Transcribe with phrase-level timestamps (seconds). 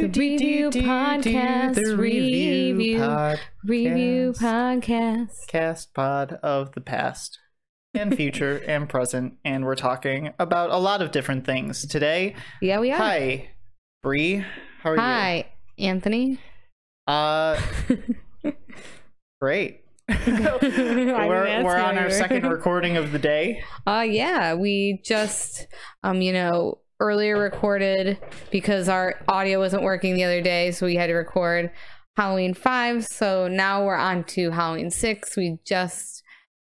[0.00, 1.74] The review podcast.
[1.74, 2.74] The Review.
[2.74, 4.80] review Review podcast.
[4.80, 5.46] podcast.
[5.46, 7.38] cast pod of the past
[7.92, 12.34] and future and present, and we're talking about a lot of different things today.
[12.62, 12.96] Yeah, we are.
[12.96, 13.50] Hi,
[14.02, 14.42] Brie.
[14.82, 15.00] How are you?
[15.02, 16.38] Hi, Anthony.
[17.06, 17.60] Uh,
[19.42, 19.84] great.
[20.08, 23.62] we're we're on our second recording of the day.
[23.86, 25.66] Uh yeah, we just
[26.02, 28.18] um you know earlier recorded
[28.50, 31.70] because our audio wasn't working the other day, so we had to record
[32.16, 33.04] Halloween 5.
[33.06, 35.36] So now we're on to Halloween 6.
[35.36, 36.22] We just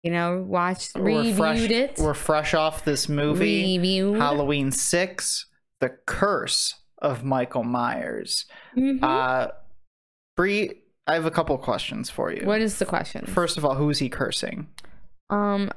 [0.03, 1.59] you know watched reviewed fresh.
[1.70, 1.99] it.
[1.99, 4.17] We're fresh off this movie, Reviewed.
[4.17, 5.45] Halloween Six:
[5.79, 8.45] The Curse of Michael Myers.
[8.77, 9.03] Mhm.
[9.03, 9.51] Uh,
[10.37, 10.71] Brie,
[11.07, 12.45] I have a couple questions for you.
[12.45, 13.25] what is the question?
[13.25, 14.70] First of all, who's he cursing?
[15.29, 15.70] um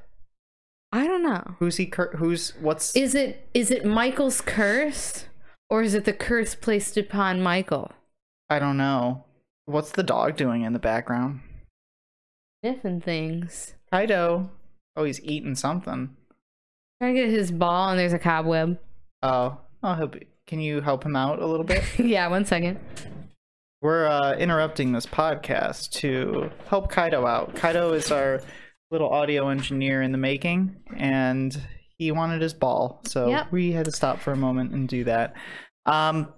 [0.95, 1.57] I don't know.
[1.59, 1.87] Who's he?
[1.87, 2.95] Cur- who's what's?
[2.95, 5.27] Is it is it Michael's curse
[5.69, 7.91] or is it the curse placed upon Michael?
[8.48, 9.25] I don't know.
[9.66, 11.41] What's the dog doing in the background?
[12.63, 13.74] Sniffing things.
[13.93, 14.52] Kaido.
[14.95, 16.16] Oh, he's eating something.
[17.01, 18.79] Trying to get his ball and there's a cobweb.
[19.21, 20.15] Oh, help.
[20.15, 20.21] You.
[20.46, 21.83] Can you help him out a little bit?
[21.99, 22.79] yeah, one second.
[23.83, 27.57] We're uh, interrupting this podcast to help Kaido out.
[27.57, 28.40] Kaido is our
[28.95, 31.60] little audio engineer in the making, and
[31.98, 33.52] he wanted his ball, so Yep.
[33.52, 35.34] we had to stop for a moment and do that.
[35.84, 36.32] Um,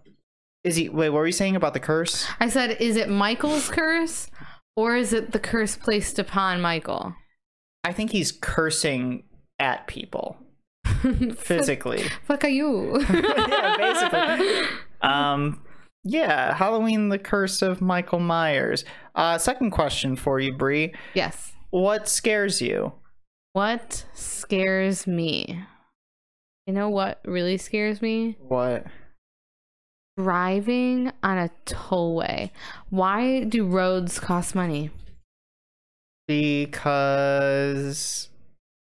[0.65, 0.89] is he?
[0.89, 2.27] Wait, what were you saying about the curse?
[2.41, 4.29] I said, is it Michael's curse
[4.75, 7.15] or is it the curse placed upon Michael?
[7.85, 9.23] I think he's cursing
[9.61, 10.37] at people
[11.37, 12.05] physically.
[12.25, 12.99] Fuck are you?
[13.11, 14.69] yeah, basically.
[15.03, 15.63] Um,
[16.05, 18.85] yeah, Halloween: The Curse of Michael Myers.
[19.15, 20.95] Uh, second question for you, Brie.
[21.15, 21.53] yes.
[21.71, 22.93] What scares you?
[23.53, 25.65] What scares me?
[26.67, 28.37] You know what really scares me?
[28.41, 28.87] What?
[30.19, 32.51] Driving on a tollway.
[32.91, 34.91] Why do roads cost money?
[36.27, 38.31] Because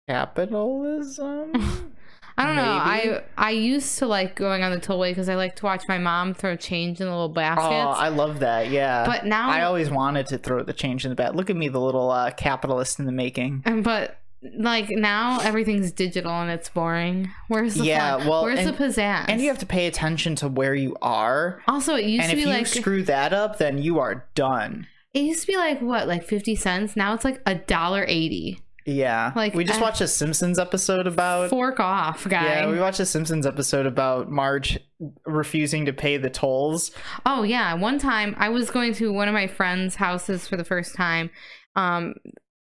[0.09, 1.91] capitalism.
[2.39, 2.63] I don't know.
[2.85, 3.11] Maybe.
[3.39, 5.99] I I used to like going on the tollway because I like to watch my
[5.99, 7.65] mom throw change in the little basket.
[7.65, 7.91] oh.
[7.91, 8.71] I love that.
[8.71, 9.05] Yeah.
[9.07, 11.35] But now- I always wanted to throw the change in the bat.
[11.35, 13.63] Look at me, the little uh, capitalist in the making.
[13.83, 14.19] But
[14.59, 17.31] like now everything's digital and it's boring.
[17.49, 18.27] Where's the Yeah, fun?
[18.29, 19.25] well, Where's and- the pizzazz?
[19.29, 21.63] And you have to pay attention to where you are.
[21.67, 23.79] also it used to be And to if be you like screw that up, then
[23.79, 24.87] you are done.
[25.15, 26.95] it used to be like what like fifty cents.
[26.97, 28.61] Now it's like a dollar eighty.
[28.87, 29.33] Yeah.
[29.35, 32.45] Like, we just uh, watched a Simpsons episode about Fork off, guy.
[32.45, 34.79] Yeah, we watched a Simpsons episode about Marge
[35.27, 36.93] refusing to pay the tolls.
[37.27, 40.65] Oh yeah, one time I was going to one of my friends' houses for the
[40.65, 41.31] first time.
[41.75, 42.15] Um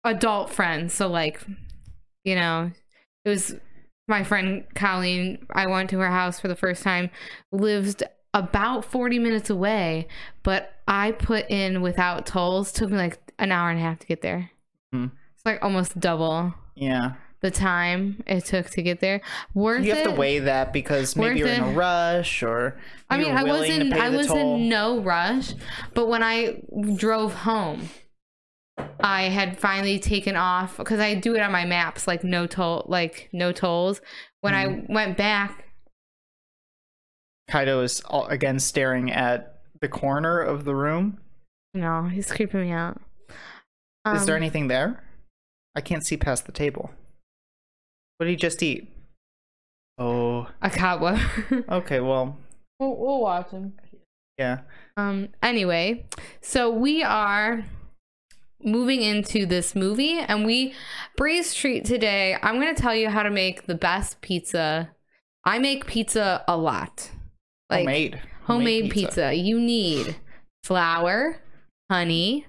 [0.04, 1.42] adult friends, so like
[2.26, 2.72] you know,
[3.24, 3.56] it was
[4.10, 5.48] my friend Colleen.
[5.54, 7.10] I went to her house for the first time.
[7.54, 8.04] Lived
[8.34, 10.08] about 40 minutes away,
[10.44, 12.74] but I put in without tolls.
[12.74, 14.52] Took me like an hour and a half to get there.
[14.92, 15.08] Hmm.
[15.54, 17.14] Like almost double Yeah.
[17.42, 19.22] the time it took to get there.
[19.54, 20.10] Worth You have it.
[20.12, 21.76] to weigh that because maybe Worth you're in a it.
[21.76, 22.78] rush or
[23.10, 25.54] I mean, I was in I was in no rush,
[25.94, 26.62] but when I
[26.96, 27.90] drove home,
[29.00, 32.86] I had finally taken off because I do it on my maps, like no toll,
[32.88, 34.02] like no tolls.
[34.42, 34.94] When I Mm-hmm.
[34.94, 35.66] went back,
[37.50, 41.18] Kaido is all, again staring at the corner of the room.
[41.74, 43.02] no, he's creeping me out.
[44.14, 45.04] is there Um, anything there?
[45.76, 46.92] I can't see past the table.
[48.18, 48.92] What did he just eat?
[49.98, 51.20] Oh, a cobweb?
[51.70, 52.00] okay.
[52.00, 52.38] Well,
[52.80, 53.74] we'll, we'll watch him.
[54.38, 54.62] yeah.
[54.98, 55.30] Um.
[55.44, 56.06] Anyway,
[56.42, 57.66] so we are
[58.64, 60.74] moving into this movie, and we
[61.18, 62.38] Brie's treat today.
[62.42, 64.92] I'm going to tell you how to make the best pizza.
[65.46, 67.12] I make pizza a lot.
[67.70, 68.22] Like homemade.
[68.44, 69.34] homemade pizza.
[69.34, 70.16] You need
[70.64, 71.38] flour,
[71.90, 72.46] honey,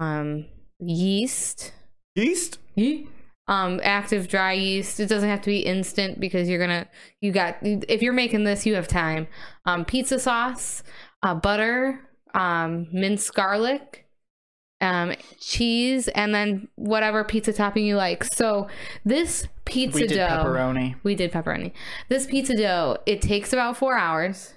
[0.00, 0.46] um,
[0.80, 1.72] yeast,
[2.16, 2.58] Yeast.
[3.48, 4.98] um, active dry yeast.
[4.98, 6.88] It doesn't have to be instant because you're gonna
[7.20, 9.28] you got if you're making this, you have time.
[9.64, 10.82] Um, pizza sauce,
[11.22, 12.00] uh, butter,
[12.34, 14.08] um, minced garlic,
[14.80, 18.24] um, cheese, and then whatever pizza topping you like.
[18.24, 18.66] So
[19.04, 20.26] this pizza We did dough.
[20.44, 20.96] pepperoni.
[21.04, 21.72] We did pepperoni.
[22.08, 24.54] This pizza dough, it takes about four hours.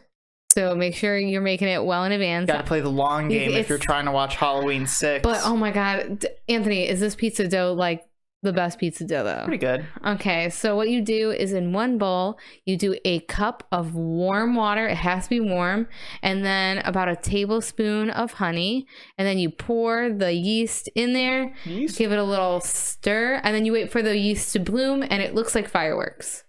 [0.60, 2.48] So make sure you're making it well in advance.
[2.48, 5.24] Got to play the long game if you're trying to watch Halloween Six.
[5.24, 8.06] But oh my god, Anthony, is this pizza dough like
[8.44, 9.44] the best pizza dough though?
[9.46, 9.86] pretty good.
[10.06, 14.56] Okay, so what you do is in one bowl, you do a cup of warm
[14.56, 14.86] water.
[14.86, 15.88] It has to be warm,
[16.22, 18.86] and then about a tablespoon of honey,
[19.18, 21.98] and then you pour the yeast in there, Yeast.
[21.98, 25.24] give it a little stir, and then you wait for the yeast to bloom, and
[25.24, 26.44] it looks like fireworks.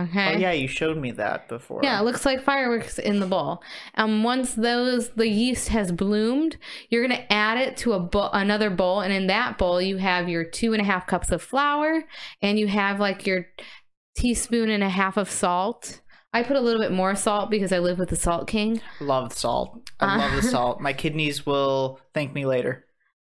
[0.00, 0.34] Okay.
[0.34, 1.80] Oh yeah, you showed me that before.
[1.84, 3.62] Yeah, it looks like fireworks in the bowl.
[3.94, 6.56] And once those the yeast has bloomed,
[6.90, 10.28] you're gonna add it to a bowl, another bowl, and in that bowl you have
[10.28, 12.02] your two and a half cups of flour,
[12.42, 13.46] and you have like your
[14.16, 16.00] teaspoon and a half of salt.
[16.32, 18.80] I put a little bit more salt because I live with the Salt King.
[19.00, 19.88] Love salt.
[20.00, 20.18] I Uh.
[20.18, 20.80] love the salt.
[20.80, 22.84] My kidneys will thank me later.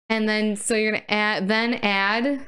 [0.09, 2.45] And then so you're gonna add then add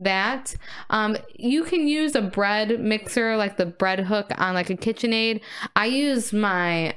[0.00, 0.54] that.
[0.90, 5.40] Um, you can use a bread mixer like the bread hook on like a KitchenAid.
[5.76, 6.96] I use my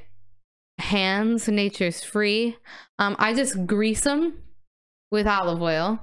[0.78, 1.48] hands.
[1.48, 2.56] Nature's free.
[2.98, 4.42] Um, I just grease them
[5.10, 6.00] with olive oil.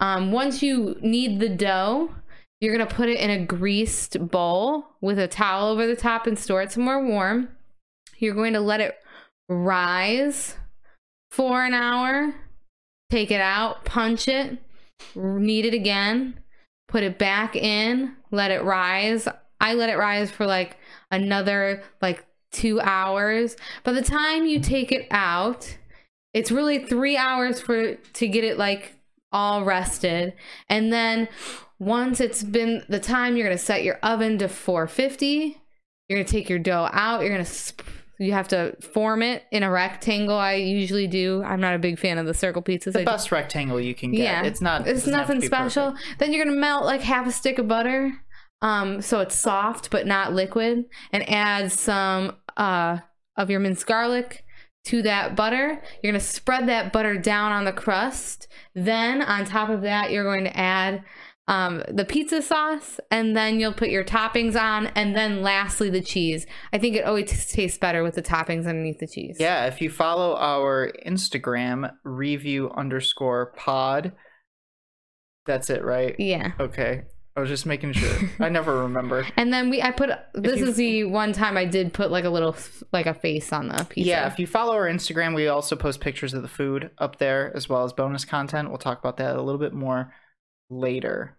[0.00, 2.14] Um, once you knead the dough,
[2.60, 6.38] you're gonna put it in a greased bowl with a towel over the top and
[6.38, 7.48] store it somewhere warm.
[8.18, 8.96] You're going to let it
[9.48, 10.56] rise
[11.30, 12.34] for an hour
[13.14, 14.58] take it out, punch it,
[15.14, 16.34] knead it again,
[16.94, 19.26] put it back in, let it rise.
[19.60, 20.76] I let it rise for like
[21.10, 23.56] another like two hours.
[23.82, 25.76] By the time you take it out,
[26.32, 28.94] it's really three hours for to get it like
[29.32, 30.34] all rested.
[30.68, 31.26] And then
[31.80, 35.60] once it's been the time, you're gonna set your oven to 450.
[36.08, 37.22] You're gonna take your dough out.
[37.22, 37.82] You're gonna sp-
[38.18, 40.36] you have to form it in a rectangle.
[40.36, 41.42] I usually do.
[41.44, 42.92] I'm not a big fan of the circle pizzas.
[42.92, 44.20] The I best rectangle you can get.
[44.22, 44.86] yeah, It's not.
[44.86, 45.92] It's doesn't have to nothing special.
[45.92, 46.18] perfect.
[46.20, 48.12] Then you're gonna melt like half a stick of butter,
[48.62, 52.98] um, so it's soft but not liquid, and add some uh
[53.36, 54.44] of your minced garlic
[54.86, 55.82] to that butter.
[56.02, 58.46] You're gonna spread that butter down on the crust.
[58.74, 61.02] Then on top of that, you're going to add
[61.46, 66.00] um, the pizza sauce, and then you'll put your toppings on, and then lastly the
[66.00, 66.46] cheese.
[66.72, 69.36] I think it always tastes better with the toppings underneath the cheese.
[69.38, 74.12] Yeah, if you follow our Instagram, review underscore pod,
[75.44, 76.16] that's it, right?
[76.18, 76.52] Yeah.
[76.58, 77.02] Okay.
[77.36, 78.16] I was just making sure.
[78.40, 79.26] I never remember.
[79.36, 80.10] And then we, I put.
[80.34, 82.56] This you- is the one time I did put like a little,
[82.92, 84.08] like a face on the pizza.
[84.08, 87.54] Yeah, if you follow our Instagram, we also post pictures of the food up there
[87.54, 88.68] as well as bonus content.
[88.68, 90.12] We'll talk about that a little bit more
[90.70, 91.36] later.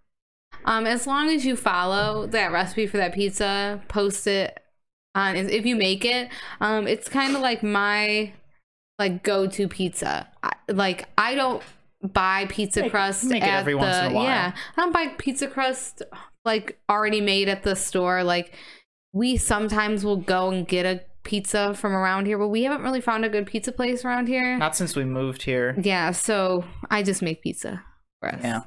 [0.65, 4.57] Um, as long as you follow that recipe for that pizza, post it
[5.13, 5.35] on.
[5.35, 6.29] If you make it,
[6.61, 8.33] um, it's kind of like my
[8.97, 10.27] like go-to pizza.
[10.41, 11.61] I, like I don't
[12.01, 14.23] buy pizza Make- crust make at every the once in a while.
[14.23, 14.53] yeah.
[14.77, 16.01] I don't buy pizza crust
[16.45, 18.23] like already made at the store.
[18.23, 18.53] Like
[19.13, 23.01] we sometimes will go and get a pizza from around here, but we haven't really
[23.01, 24.57] found a good pizza place around here.
[24.57, 25.75] Not since we moved here.
[25.81, 27.83] Yeah, so I just make pizza
[28.21, 28.41] for us.
[28.43, 28.61] Yeah.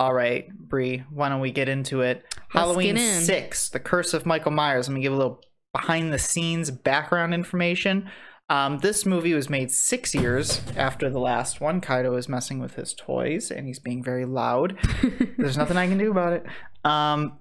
[0.00, 2.24] All right, Brie, why don't we get into it?
[2.24, 3.20] Let's Halloween in.
[3.20, 4.88] 6, The Curse of Michael Myers.
[4.88, 5.42] Let me give a little
[5.74, 8.08] behind the scenes background information.
[8.48, 11.82] Um, this movie was made six years after the last one.
[11.82, 14.78] Kaido is messing with his toys and he's being very loud.
[15.36, 16.46] There's nothing I can do about it.
[16.82, 17.38] Um,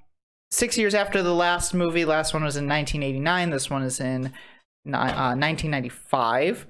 [0.52, 3.52] six years after the last movie, last one was in 1989.
[3.52, 4.34] This one is in
[4.86, 6.68] uh, 1995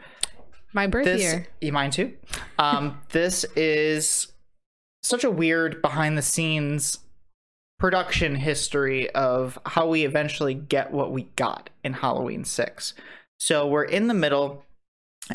[0.73, 1.47] My birth this year.
[1.61, 2.13] yeah, mine too
[2.57, 4.27] um this is
[5.03, 6.99] such a weird behind the scenes
[7.79, 12.93] production history of how we eventually get what we got in halloween 6
[13.37, 14.65] so we're in the middle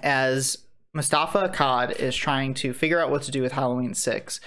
[0.02, 0.58] as
[0.93, 4.40] mustafa akkad is trying to figure out what to do with halloween 6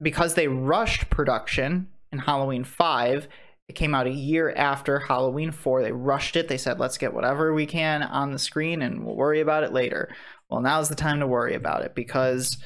[0.00, 3.28] because they rushed production in halloween 5
[3.68, 5.82] it came out a year after Halloween 4.
[5.82, 6.48] They rushed it.
[6.48, 9.72] They said, let's get whatever we can on the screen and we'll worry about it
[9.72, 10.14] later.
[10.50, 12.58] Well, now's the time to worry about it because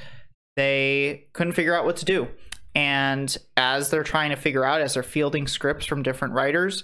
[0.59, 2.27] they couldn't figure out what to do.
[2.75, 6.83] And as they're trying to figure out, as they're fielding scripts from different writers,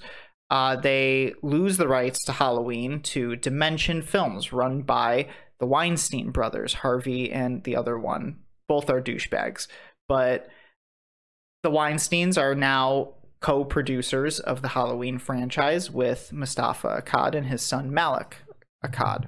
[0.48, 5.26] uh, they lose the rights to Halloween to Dimension Films, run by
[5.58, 8.38] the Weinstein brothers, Harvey and the other one.
[8.68, 9.66] Both are douchebags.
[10.08, 10.48] But
[11.64, 17.62] the Weinsteins are now co producers of the Halloween franchise with Moustapha Akkad and his
[17.62, 18.36] son Malek
[18.84, 19.26] Akkad.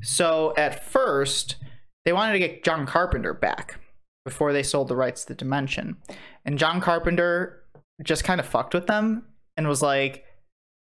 [0.00, 1.56] So at first,
[2.04, 3.78] they wanted to get John Carpenter back
[4.24, 5.96] before they sold the rights to Dimension.
[6.44, 7.62] And John Carpenter
[8.02, 9.26] just kind of fucked with them
[9.56, 10.24] and was like,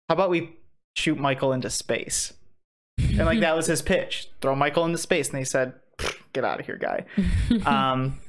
[0.09, 0.57] how about we
[0.97, 2.33] shoot Michael into space?
[2.99, 5.29] And like that was his pitch throw Michael into space.
[5.29, 5.75] And they said,
[6.33, 7.05] get out of here, guy.
[7.67, 8.21] um,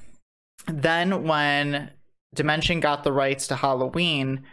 [0.67, 1.91] then when
[2.33, 4.43] Dimension got the rights to Halloween,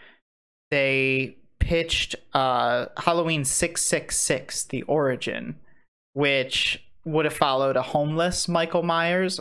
[0.71, 5.57] they pitched uh, Halloween 666, The Origin,
[6.13, 9.41] which would have followed a homeless Michael Myers.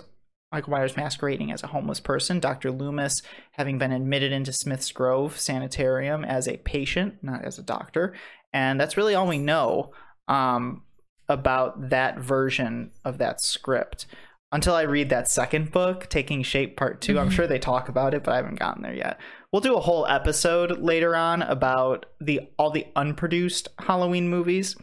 [0.52, 2.72] Michael Myers masquerading as a homeless person, Dr.
[2.72, 8.14] Loomis having been admitted into Smith's Grove Sanitarium as a patient, not as a doctor.
[8.52, 9.94] And that's really all we know
[10.28, 10.84] um,
[11.30, 14.08] about that version of that script.
[14.52, 17.18] until I read that second book, Taking Shape Part 2.
[17.18, 19.18] I'm sure they talk about it, but I haven't gotten there yet.
[19.52, 24.76] We'll do a whole episode later on about the all the unproduced Halloween movies.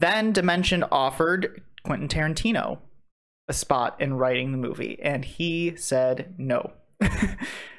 [0.00, 2.78] Then Dimension offered Quentin Tarantino
[3.48, 6.72] a spot in writing the movie, and he said no.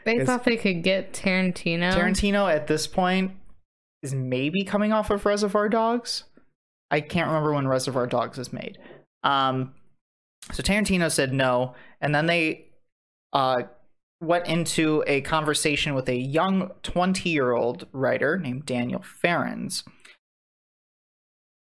[0.07, 1.91] They thought they could get Tarantino.
[1.91, 3.33] Tarantino at this point
[4.01, 6.23] is maybe coming off of Reservoir Dogs.
[6.89, 8.77] I can't remember when Reservoir Dogs was made.
[9.23, 9.73] Um,
[10.53, 12.67] so Tarantino said no, and then they
[13.33, 13.63] uh,
[14.21, 19.83] went into a conversation with a young 20 year old writer named Daniel Farrands.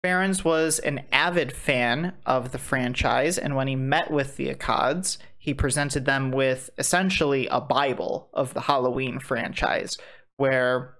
[0.04, 5.16] Farrands was an avid fan of the franchise, and when he met with the Akkads,
[5.38, 9.96] he presented them with essentially a Bible of the Halloween franchise,
[10.36, 10.98] where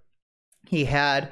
[0.66, 1.30] he had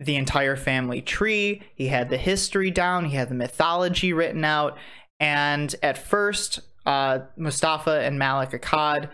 [0.00, 4.78] the entire family tree, he had the history down, he had the mythology written out,
[5.20, 9.10] and at first, uh, Moustapha and Malek Akkad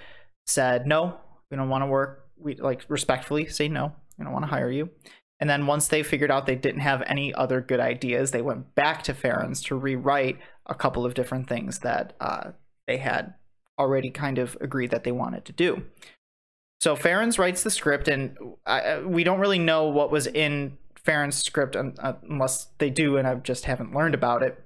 [0.47, 1.17] said, "No,
[1.51, 2.29] we don't want to work.
[2.37, 3.93] We like respectfully say no.
[4.17, 4.91] We don't want to hire you."
[5.41, 8.75] And then once they figured out they didn't have any other good ideas, they went
[8.75, 12.51] back to Farrands to rewrite a couple of different things that uh,
[12.87, 13.35] they had
[13.79, 15.85] already kind of agreed that they wanted to do.
[16.81, 21.43] So Farrands writes the script, and I, we don't really know what was in Farrands'
[21.43, 24.63] script un- uh, unless they do, and I just haven't learned about it.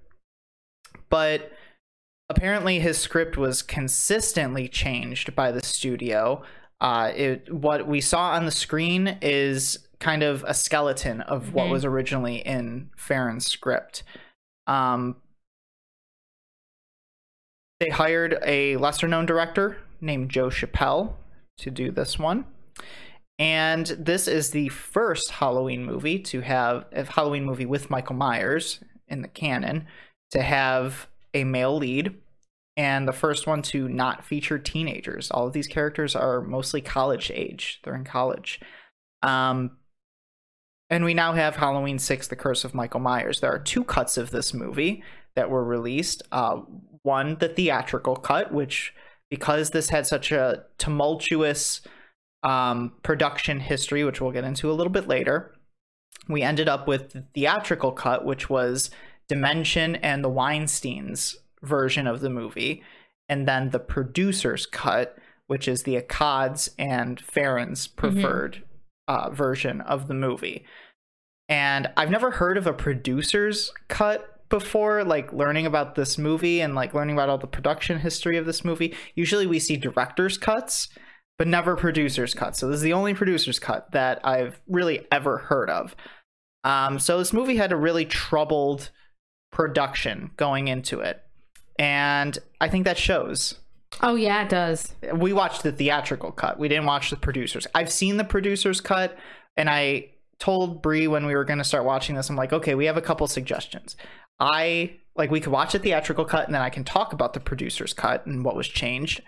[1.09, 1.52] But
[2.29, 6.43] apparently, his script was consistently changed by the studio.
[6.81, 11.66] Uh, it what we saw on the screen is kind of a skeleton of what
[11.68, 11.71] Mhm.
[11.71, 14.02] was originally in Farrands' script.
[14.66, 15.16] Um,
[17.80, 21.14] they hired a lesser known director named Joe Chappelle
[21.59, 22.47] to do this one.
[23.38, 28.80] And this is the first Halloween movie to have a Halloween movie with Michael Myers
[29.09, 29.87] in the canon
[30.32, 32.21] to have a male lead
[32.76, 35.30] and the first one to not feature teenagers.
[35.30, 37.80] All of these characters are mostly college age.
[37.85, 38.61] They're in college.
[39.23, 39.78] Um,
[40.92, 43.40] and we now have Halloween 6 The Curse of Michael Myers.
[43.40, 45.02] There are two cuts of this movie
[45.34, 46.22] that were released.
[46.30, 46.61] Uh,
[47.02, 48.92] one, the theatrical cut, which,
[49.30, 51.80] because this had such a tumultuous
[52.42, 55.54] um, production history, which we'll get into a little bit later,
[56.28, 58.90] we ended up with the theatrical cut, which was
[59.28, 62.82] Dimension and the Weinsteins version of the movie,
[63.30, 68.62] and then the producer's cut, which is the Akkads and Farrands' preferred
[69.08, 70.64] uh, version of the movie.
[71.52, 76.75] And I've never heard of a producer's cut before, like learning about this movie and
[76.75, 78.97] like learning about all the production history of this movie.
[79.14, 80.88] Usually we see director's cuts,
[81.37, 82.59] but never producer's cuts.
[82.59, 85.94] So this is the only producer's cut that I've really ever heard of.
[86.64, 88.90] Um, so this movie had a really troubled
[89.52, 91.21] production going into it.
[91.78, 93.56] And I think that shows.
[94.00, 94.94] Oh yeah, it does.
[95.14, 96.59] We watched the theatrical cut.
[96.59, 97.66] We didn't watch the producers.
[97.75, 99.18] I've seen the producers cut,
[99.54, 102.75] and I told Brie when we were going to start watching this, I'm like, okay,
[102.75, 103.96] we have a couple suggestions.
[104.40, 107.38] I like we could watch the theatrical cut, and then I can talk about the
[107.38, 109.22] producers cut and what was changed.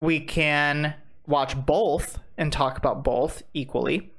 [0.00, 0.94] We can
[1.26, 4.12] watch both and talk about both equally,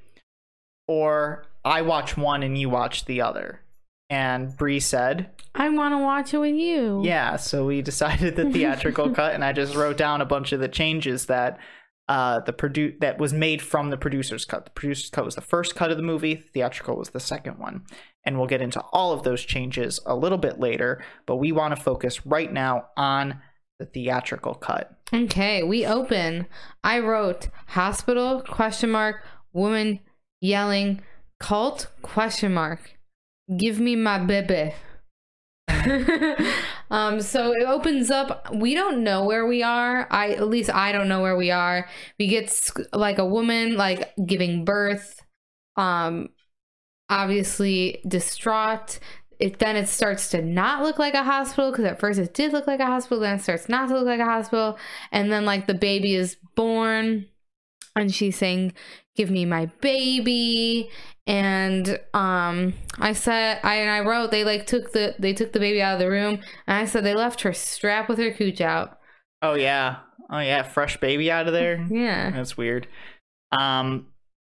[0.86, 3.62] or I watch one and you watch the other.
[4.10, 7.02] And Brie said, I want to watch it with you.
[7.06, 10.60] yeah, so we decided the theatrical cut, and I just wrote down a bunch of
[10.60, 11.58] the changes that
[12.08, 14.66] uh, the produ- that was made from the producer's cut.
[14.66, 16.36] The producer's cut was the first cut of the movie.
[16.36, 17.84] Theatrical was the second one,
[18.24, 21.04] and we'll get into all of those changes a little bit later.
[21.26, 23.42] But we want to focus right now on
[23.80, 24.92] the theatrical cut.
[25.14, 26.48] Okay, we open.
[26.84, 30.00] I wrote hospital question mark woman
[30.42, 31.02] yelling
[31.40, 32.98] cult question mark.
[33.58, 34.74] Give me my baby.
[36.92, 40.08] um so it opens up we don't know where we are.
[40.12, 41.88] I at least i don't know where we are.
[42.20, 45.22] We get like a woman like giving birth
[45.78, 46.30] um
[47.10, 49.00] obviously distraught.
[49.38, 52.54] It then it starts to not look like a hospital because at first it did
[52.54, 54.78] look like a hospital then it starts not to look like a hospital.
[55.12, 57.28] And then like the baby is born
[57.96, 58.74] and she's saying
[59.16, 60.90] give me my baby
[61.28, 65.60] and um i said i and i wrote they like took the they took the
[65.60, 66.36] baby out of the room
[66.68, 69.00] and i said they left her strapped with her cooch out
[69.42, 69.98] Oh yeah,
[70.32, 71.86] oh yeah, fresh baby out of there.
[71.92, 72.88] yeah That's weird.
[73.52, 74.08] Um,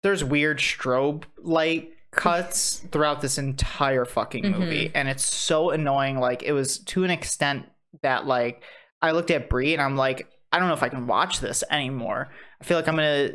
[0.02, 4.58] there's weird strobe light cuts throughout this entire fucking Mhm.
[4.58, 6.18] movie, and it's so annoying.
[6.20, 7.66] Like it was to an extent
[8.02, 8.62] that like
[9.02, 11.62] I looked at Brie and I'm like, I don't know if I can watch this
[11.70, 12.30] anymore.
[12.62, 13.30] I feel like I'm gonna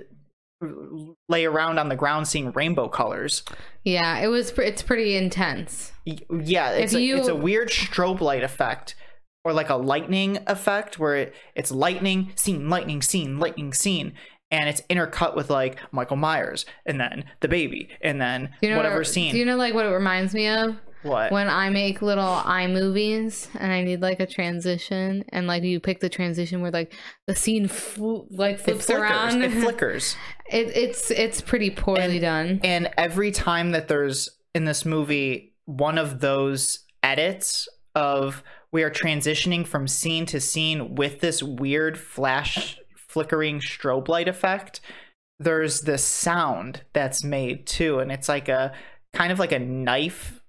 [1.30, 3.44] lay around on the ground seeing rainbow colors.
[3.84, 4.52] Yeah, it was.
[4.58, 5.92] It's pretty intense.
[6.06, 8.96] Yeah, it's, If a, you- it's a weird strobe light effect
[9.46, 14.14] or like a lightning effect where it, it's lightning, scene, lightning, scene, lightning, scene.
[14.52, 18.78] And it's intercut with like Michael Myers and then the baby and then you know
[18.78, 19.32] whatever what, scene.
[19.32, 20.78] Do you know like what it reminds me of?
[21.04, 21.32] What?
[21.32, 26.00] When I make little iMovies and I need like a transition, and like you pick
[26.00, 26.94] the transition where like
[27.28, 29.02] the scene fl- like it flips flickers.
[29.02, 29.44] around.
[29.44, 30.16] It flickers.
[30.50, 32.60] It, it's it's pretty poorly done.
[32.64, 38.90] And every time that there's in this movie one of those edits of we are
[38.90, 44.82] transitioning from scene to scene with this weird flash flickering strobe light effect,
[45.40, 48.00] there's this sound that's made too.
[48.00, 48.74] And it's like a
[49.14, 50.42] kind of like a knife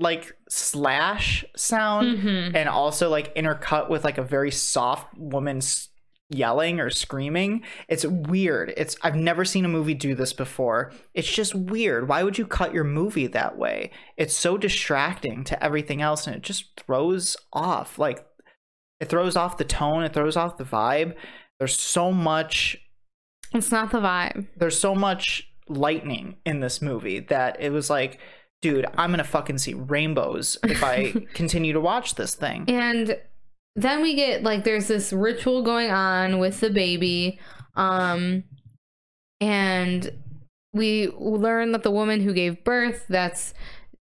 [0.00, 2.54] like slash sound Mhm.
[2.56, 5.88] and also like intercut with like a very soft woman's
[6.32, 8.72] yelling or screaming it's weird.
[8.76, 10.92] It's i've never seen a movie do this before.
[11.12, 12.08] It's just weird.
[12.08, 13.90] Why would you cut your movie that way?
[14.16, 18.24] It's so distracting to everything else and it just throws off like
[19.00, 21.14] it throws off the tone it throws off the vibe.
[21.58, 22.78] There's so much
[23.52, 24.46] It's not the vibe.
[24.56, 28.20] there's so much lightning in this movie that it was like
[28.62, 33.18] dude i'm gonna fucking see rainbows if i continue to watch this thing And
[33.76, 37.38] then we get like there's this ritual going on with the baby.
[37.76, 38.42] Um
[39.40, 40.10] and
[40.72, 43.54] we learn that the woman who gave birth, that's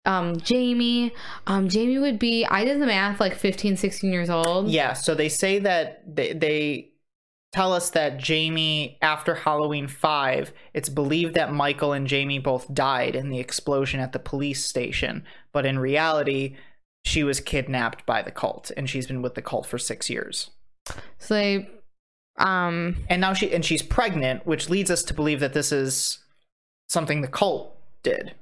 [0.07, 1.12] um Jamie.
[1.47, 4.71] Um Jamie would be I did the math like 15, 16 years old.
[4.71, 6.91] Yeah, so they say that they, they
[7.52, 13.17] tell us that Jamie, after Halloween 5, it's believed that Michael and Jamie both died
[13.17, 15.25] in the explosion at the police station.
[15.52, 16.57] But in reality,
[17.05, 20.50] she was kidnapped by the cult and she's been with the cult for six years.
[21.19, 21.69] So they
[22.37, 26.19] um And now she and she's pregnant, which leads us to believe that this is
[26.88, 28.35] something the cult did.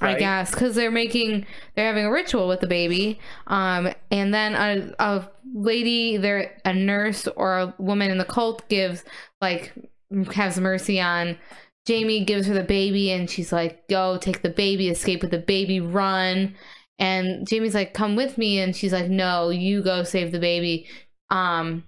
[0.00, 4.54] I guess because they're making they're having a ritual with the baby, um, and then
[4.54, 9.04] a a lady, there a nurse or a woman in the cult gives
[9.40, 9.72] like
[10.34, 11.36] has mercy on
[11.86, 15.38] Jamie, gives her the baby, and she's like, "Go take the baby, escape with the
[15.38, 16.54] baby, run."
[16.98, 20.86] And Jamie's like, "Come with me," and she's like, "No, you go save the baby."
[21.30, 21.84] Um,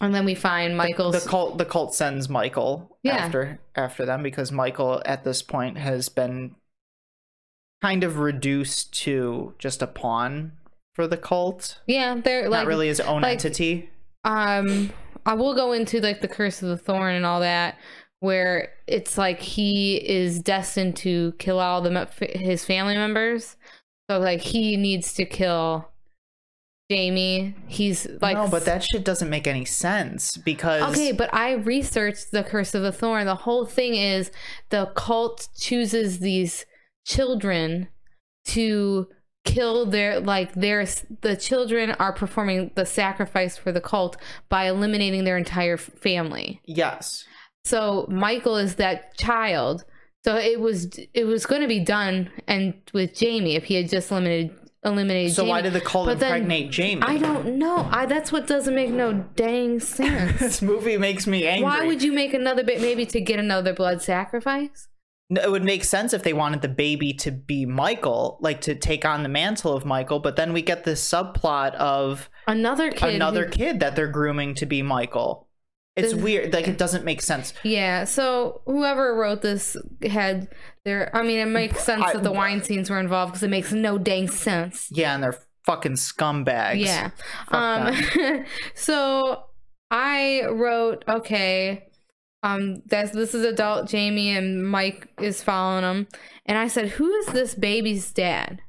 [0.00, 1.22] and then we find Michael's.
[1.22, 3.16] the cult the cult sends Michael Yeah.
[3.16, 6.56] after after them because Michael at this point has been
[7.82, 10.52] kind of reduced to just a pawn
[10.94, 11.80] for the cult.
[11.86, 13.90] yeah, they're Not like really his own like- entity.
[14.24, 14.92] um
[15.26, 17.76] i will go into like the curse of the thorn and all that
[18.20, 23.56] where it's like he is destined to kill all the his family members
[24.10, 25.88] so like he needs to kill
[26.90, 31.52] jamie he's like no, but that shit doesn't make any sense because okay but i
[31.52, 34.30] researched the curse of the thorn the whole thing is
[34.70, 36.66] the cult chooses these
[37.04, 37.88] children
[38.46, 39.08] to
[39.44, 40.86] kill their like their
[41.22, 44.16] the children are performing the sacrifice for the cult
[44.48, 47.24] by eliminating their entire family yes.
[47.64, 49.84] so michael is that child
[50.24, 53.88] so it was it was going to be done and with jamie if he had
[53.88, 55.50] just eliminated eliminated So jamie.
[55.50, 57.02] why did the cult But then- impregnate Jamie?
[57.02, 61.48] i don't know i that's what doesn't make no dang sense this movie makes me
[61.48, 61.64] angry.
[61.64, 64.86] why would you make another bit maybe to get another blood sacrifice
[65.38, 69.04] it would make sense if they wanted the baby to be Michael, like to take
[69.04, 73.44] on the mantle of Michael, but then we get this subplot of another kid another
[73.46, 75.48] who- kid that they're grooming to be Michael.
[75.94, 76.54] It's weird.
[76.54, 77.52] Like it doesn't make sense.
[77.64, 80.48] Yeah, so whoever wrote this had
[80.86, 81.14] their.
[81.14, 83.98] I mean, it makes sense I- that the Weinsteins were involved because it makes no
[83.98, 84.88] dang sense.
[84.90, 86.78] Yeah, and they're fucking scumbags.
[86.78, 87.10] Yeah.
[87.50, 88.44] Fuck Um.
[88.74, 89.44] so
[89.90, 91.88] I wrote, okay,
[92.42, 96.06] um, that's this is adult Jamie and Mike is following him,
[96.46, 98.60] and I said, who is this baby's dad?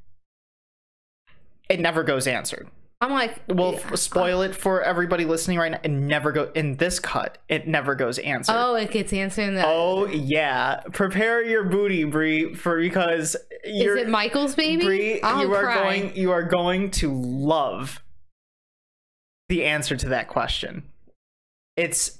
[1.69, 2.69] It never goes answered.
[3.01, 3.95] I'm like, We'll yeah.
[3.95, 5.79] spoil it for everybody listening right now.
[5.83, 7.37] It never go in this cut.
[7.49, 8.55] It never goes answered.
[8.55, 9.65] Oh, it gets answered in that.
[9.67, 10.79] Oh, yeah.
[10.93, 14.85] Prepare your booty, Brie, for because you're is it Michael's baby?
[14.85, 15.83] Brie, I'll you are cry.
[15.83, 18.01] going you are going to love
[19.49, 20.83] the answer to that question.
[21.75, 22.19] It's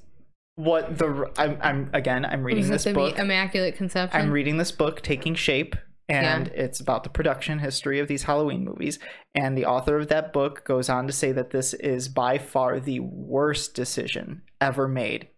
[0.56, 3.18] what the I'm, I'm again I'm reading this book.
[3.18, 4.20] Immaculate Conception.
[4.20, 5.76] I'm reading this book, Taking Shape,
[6.08, 9.00] and it's about the production history of these Halloween movies.
[9.34, 12.80] And the author of that book goes on to say that this is by far
[12.80, 15.30] the worst decision ever made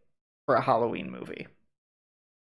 [0.45, 1.47] for a Halloween movie.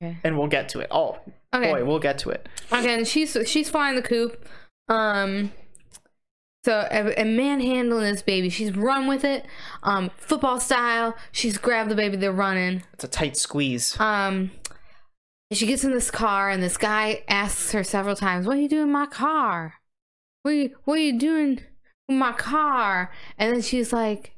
[0.02, 0.18] Okay.
[0.24, 0.88] And we'll get to it.
[0.90, 1.18] Oh
[1.54, 1.70] Okay.
[1.72, 2.48] boy, we'll get to it.
[2.70, 4.46] Again, she's she's flying the coop.
[4.88, 5.52] Um
[6.64, 8.48] so and and manhandling this baby.
[8.48, 9.46] She's run with it.
[9.82, 11.16] Um football style.
[11.32, 12.82] She's grabbed the baby, they're running.
[12.94, 13.98] It's a tight squeeze.
[14.00, 14.50] Um
[15.52, 18.68] she gets in this car, and this guy asks her several times, "What are you
[18.68, 19.74] doing in my car?
[20.42, 21.60] What are you, what are you doing
[22.08, 24.32] in my car?" And then she's like,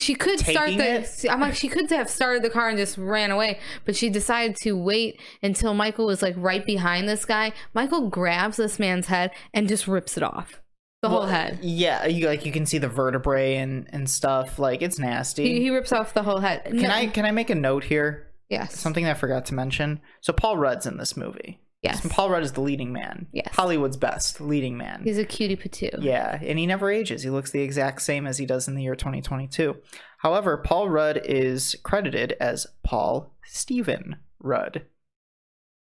[0.00, 1.00] she could start the.
[1.00, 1.26] it?
[1.28, 4.56] I'm like, she could have started the car and just ran away, but she decided
[4.62, 7.52] to wait until Michael was like right behind this guy.
[7.74, 10.60] Michael grabs this man's head and just rips it off,
[11.02, 11.60] the whole Well, head.
[11.62, 14.58] Yeah, you like you can see the vertebrae and and stuff.
[14.58, 15.44] Like it's nasty.
[15.54, 16.64] He, he rips off the whole head.
[16.64, 18.32] can I can I make a note here?
[18.48, 18.78] Yes.
[18.78, 20.00] Something that I forgot to mention.
[20.22, 21.60] So Paul Rudd's in this movie.
[21.82, 22.04] Yes.
[22.10, 23.28] Paul Rudd is the leading man.
[23.30, 23.50] Yes.
[23.54, 25.02] Hollywood's best leading man.
[25.04, 25.90] He's a cutie patoo.
[26.00, 27.22] Yeah, and he never ages.
[27.22, 29.76] He looks the exact same as he does in the year 2022.
[30.18, 34.86] However, Paul Rudd is credited as Paul Stephen Rudd.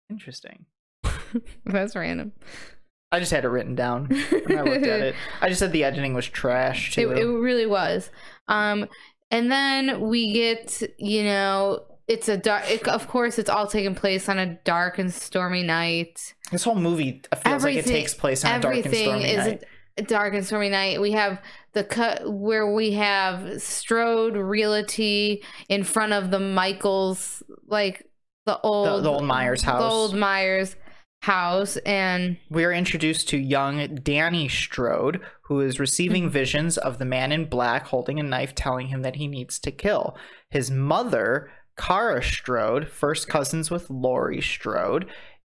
[0.10, 0.66] Interesting.
[1.66, 2.34] That's random.
[3.16, 5.16] I just had it written down when I looked at it.
[5.42, 7.12] I just said the editing was trash It, too.
[7.12, 8.10] it really was.
[8.48, 8.88] Um,
[9.32, 12.70] and then we get, you know, it's a dark.
[12.70, 16.36] It, of course, it's all taking place on a dark and stormy night.
[16.52, 19.38] this whole movie feels like it takes place on a dark and everything stormy is
[19.48, 19.64] night.
[19.98, 21.02] a dark and stormy night.
[21.02, 21.42] We have
[21.74, 28.06] the cut where we have Strode Realty in front of the Michaels, like
[28.46, 29.80] the old, the old Myers house.
[29.82, 30.76] the old Myers
[31.26, 35.82] house, and we are introduced to young Danny Strode, who is Mm-hmm.
[35.82, 39.60] receiving visions of the man in black holding a knife telling him that he needs
[39.60, 40.16] to kill.
[40.50, 45.08] His mother, Kara Strode, first cousins with Laurie Strode,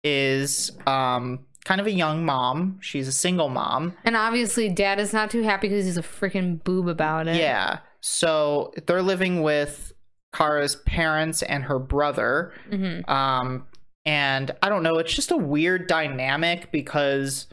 [0.04, 2.78] is um, kind of a young mom.
[2.80, 3.94] She's a single mom.
[4.04, 7.36] and obviously Dad is not too happy because he's a freaking boob about it.
[7.36, 7.78] Yeah.
[8.00, 9.92] So they're living with
[10.34, 12.52] Kara's parents and her brother.
[12.70, 13.66] hmm Um,
[14.04, 17.46] and I don't know, it's just a weird dynamic because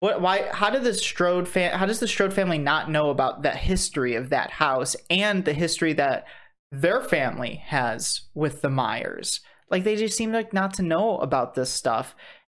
[0.00, 3.42] what why how did the Strode fam- how does the Strode family not know about
[3.42, 6.26] the history of that house and the history that
[6.70, 9.40] their family has with the Myers?
[9.70, 12.14] Like they just seem like not to know about this stuff.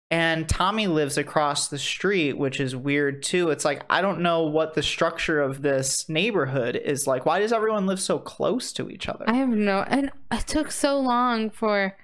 [0.09, 3.49] And Tommy lives across the street, which is weird too.
[3.49, 7.25] It's like I don't know what the structure of this neighborhood is like.
[7.25, 9.25] Why does everyone live so close to each other?
[9.27, 11.97] I have no, and it took so long for.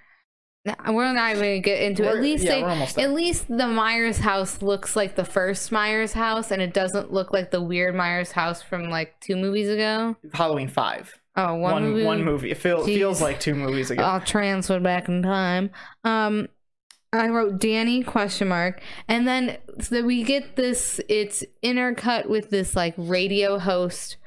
[0.88, 2.08] We're not even gonna get into it.
[2.08, 6.52] At least yeah, they, at least the Myers house looks like the first Myers house,
[6.52, 10.16] and it doesn't look like the weird Myers house from like two movies ago.
[10.34, 11.20] Halloween five.
[11.36, 12.04] Oh, one one movie.
[12.04, 12.52] one movie.
[12.52, 12.96] It feel, Jeez.
[12.96, 14.04] feels like two movies ago.
[14.04, 15.70] I'll transfer back in time.
[16.04, 16.50] Um,
[17.14, 21.00] I wrote Danny question mark, and then so we get this.
[21.08, 24.18] It's intercut with this like radio host,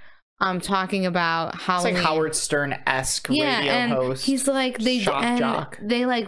[0.43, 1.95] um, talking about it's Halloween.
[1.95, 4.27] like Howard Stern esque yeah, radio and host.
[4.27, 5.79] he's like they shock jock.
[5.81, 6.27] they like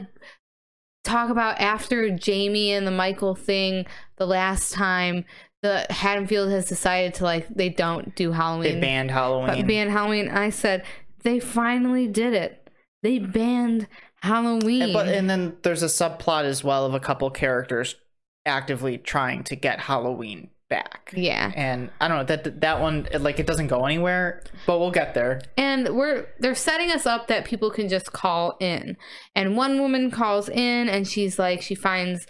[1.03, 5.25] talk about after Jamie and the Michael thing the last time.
[5.63, 8.75] The Haddonfield has decided to like they don't do Halloween.
[8.75, 9.67] they banned but Halloween.
[9.67, 10.29] banned Halloween.
[10.29, 10.85] I said
[11.23, 12.71] they finally did it.
[13.03, 13.89] They banned
[14.23, 14.83] Halloween.
[14.83, 17.97] and, but and then there's a subplot as well of a couple characters
[18.47, 21.13] actively trying to get Halloween back.
[21.15, 24.91] yeah, And I don't know that that one like it doesn't go anywhere, but we'll
[24.91, 25.41] get there.
[25.57, 28.97] and we're they're setting us up that people can just call in.
[29.35, 32.27] And one woman calls in, and she's like, she finds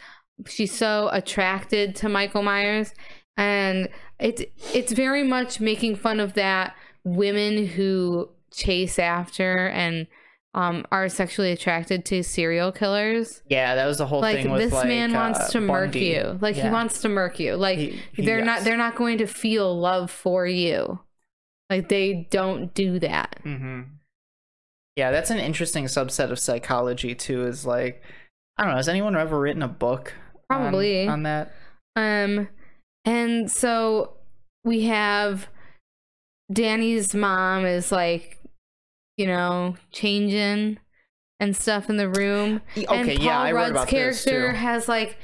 [0.47, 2.92] she's so attracted to Michael Myers,
[3.37, 4.42] and it's
[4.73, 10.07] it's very much making fun of that women who chase after and
[10.55, 13.43] um are sexually attracted to serial killers.
[13.49, 15.95] Yeah, that was the whole like thing with this like, man wants uh, to murk
[15.95, 18.47] you like he wants to murk you like He- he- they're yes.
[18.47, 21.01] not they're not going to feel love for you
[21.71, 23.83] like they don't do that hmm
[24.97, 27.43] Yeah, that's an interesting subset of psychology too.
[27.47, 28.03] Is like,
[28.57, 28.77] I don't know.
[28.77, 30.12] Has anyone ever written a book?
[30.51, 31.09] on- Probably.
[31.09, 31.53] on that.
[31.97, 32.49] um
[33.05, 34.12] and so
[34.64, 35.49] we have
[36.53, 38.38] danny's mom is like
[39.16, 40.79] you know changing
[41.40, 44.24] and stuff in the room E- and Okay, paul yeah, I read rudd's about this
[44.24, 44.57] character too.
[44.59, 45.18] has like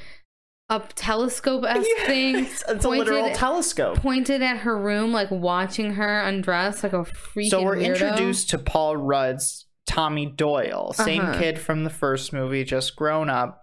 [0.69, 3.97] a telescope esque Yeah, thing it's, it's a literal pointed- telescope.
[3.97, 7.85] pointed at her room, like watching her undress like a freaking So we're weirdo.
[7.85, 11.39] introduced to Paul Rudd's Tommy Doyle, same Uh-huh.
[11.39, 13.61] kid from the first movie, just grown up.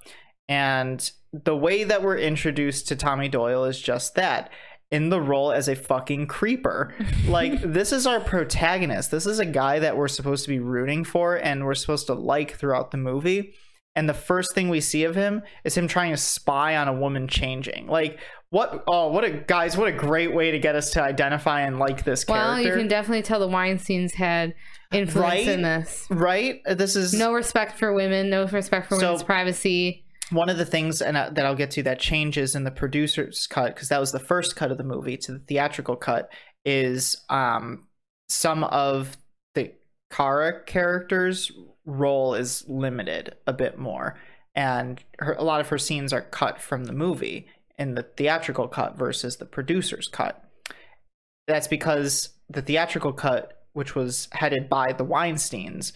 [0.50, 4.50] And the way that we're introduced to Tommy Doyle is just that
[4.90, 6.94] in the role as a fucking creeper.
[7.26, 9.10] Like, this is our protagonist.
[9.10, 12.14] This is a guy that we're supposed to be rooting for and we're supposed to
[12.14, 13.52] like throughout the movie.
[13.96, 16.92] And the first thing we see of him is him trying to spy on a
[16.92, 17.88] woman changing.
[17.88, 18.18] Like,
[18.50, 18.84] what?
[18.86, 19.76] Oh, what a guys!
[19.76, 22.68] What a great way to get us to identify and like this Well, character.
[22.68, 24.54] you can definitely tell the Weinstein's had
[24.92, 26.06] influence in this.
[26.10, 26.60] right?
[26.64, 30.04] This is No respect for women, no respect for So- women's privacy.
[30.30, 33.46] One of the things and uh, that I'll get to that changes in the producer's
[33.46, 36.30] cut because that was the first cut of the movie to the theatrical cut
[36.64, 37.86] is um
[38.28, 39.16] some of
[39.54, 39.72] the
[40.10, 41.50] Kara characters
[41.84, 44.18] role is limited a bit more,
[44.54, 47.46] and her, a lot of her scenes are cut from the movie
[47.78, 50.44] in the theatrical cut versus the producer's cut.
[51.46, 55.92] That's because the theatrical cut, which was headed by the Weinsteins,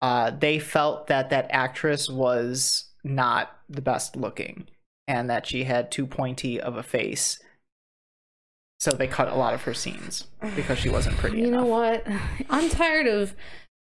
[0.00, 4.68] uh, they felt that that actress was not the best looking
[5.08, 7.38] and that she had too pointy of a face.
[8.80, 11.60] So they cut a lot of her scenes because she wasn't pretty You enough.
[11.60, 12.06] know what?
[12.50, 13.34] I'm tired of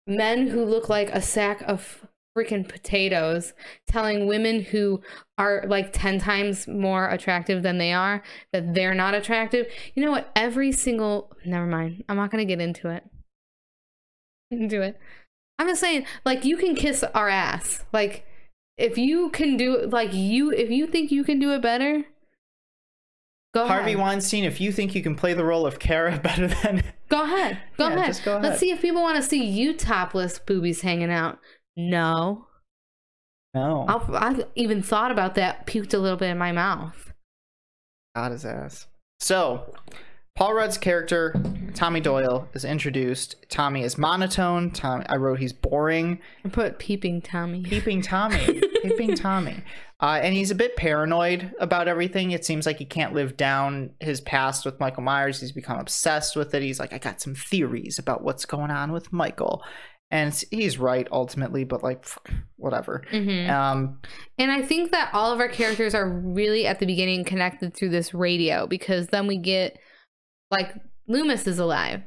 [0.05, 2.05] men who look like a sack of
[2.37, 3.53] freaking potatoes
[3.87, 5.01] telling women who
[5.37, 8.21] are like 10 times more attractive than they are
[8.53, 9.67] that they're not attractive.
[9.95, 10.31] You know what?
[10.35, 12.03] Every single never mind.
[12.07, 13.03] I'm not going to get into it.
[14.69, 14.97] Do it.
[15.59, 17.83] I'm just saying like you can kiss our ass.
[17.91, 18.25] Like
[18.81, 22.03] if you can do like you if you think you can do it better
[23.53, 23.99] go Harvey ahead.
[23.99, 27.57] Weinstein, if you think you can play the role of Kara better than Go ahead.
[27.77, 28.21] Go Yeah, ahead.
[28.23, 28.43] go ahead.
[28.43, 31.39] Let's see if people want to see you topless boobies hanging out.
[31.75, 32.47] No.
[33.53, 37.11] no, I'll, I've even thought about that, puked a little bit in my mouth.
[38.15, 38.87] got his ass.
[39.19, 39.73] So,
[40.37, 41.35] Paul Rudd's character
[41.73, 43.35] Tommy Doyle is introduced.
[43.49, 44.71] Tommy is monotone.
[44.71, 46.19] Tommy, I wrote he's boring.
[46.45, 47.61] I put peeping Tommy.
[47.63, 48.61] Peeping Tommy.
[48.81, 49.63] Peeping Tommy.
[50.03, 52.31] Uh, and he's a bit paranoid about everything.
[52.31, 55.39] It seems like he can't live down his past with Michael Myers.
[55.39, 56.63] He's become obsessed with it.
[56.63, 59.61] He's like, I got some theories about what's going on with Michael.
[60.09, 62.07] And he's right ultimately, but like,
[62.55, 63.03] whatever.
[63.11, 63.99] hmm Um,
[64.39, 67.89] And I think that all of our characters are really at the beginning connected through
[67.89, 69.77] this radio because then we get
[70.49, 70.73] like
[71.07, 72.01] Loomis is alive.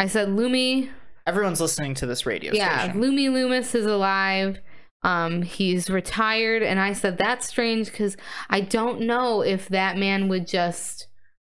[0.00, 0.90] I said Loomy
[1.28, 3.00] everyone's listening to this radio yeah station.
[3.00, 4.58] loomy loomis is alive
[5.06, 8.16] um he's retired and i said that's strange because
[8.50, 11.06] i don't know if that man would just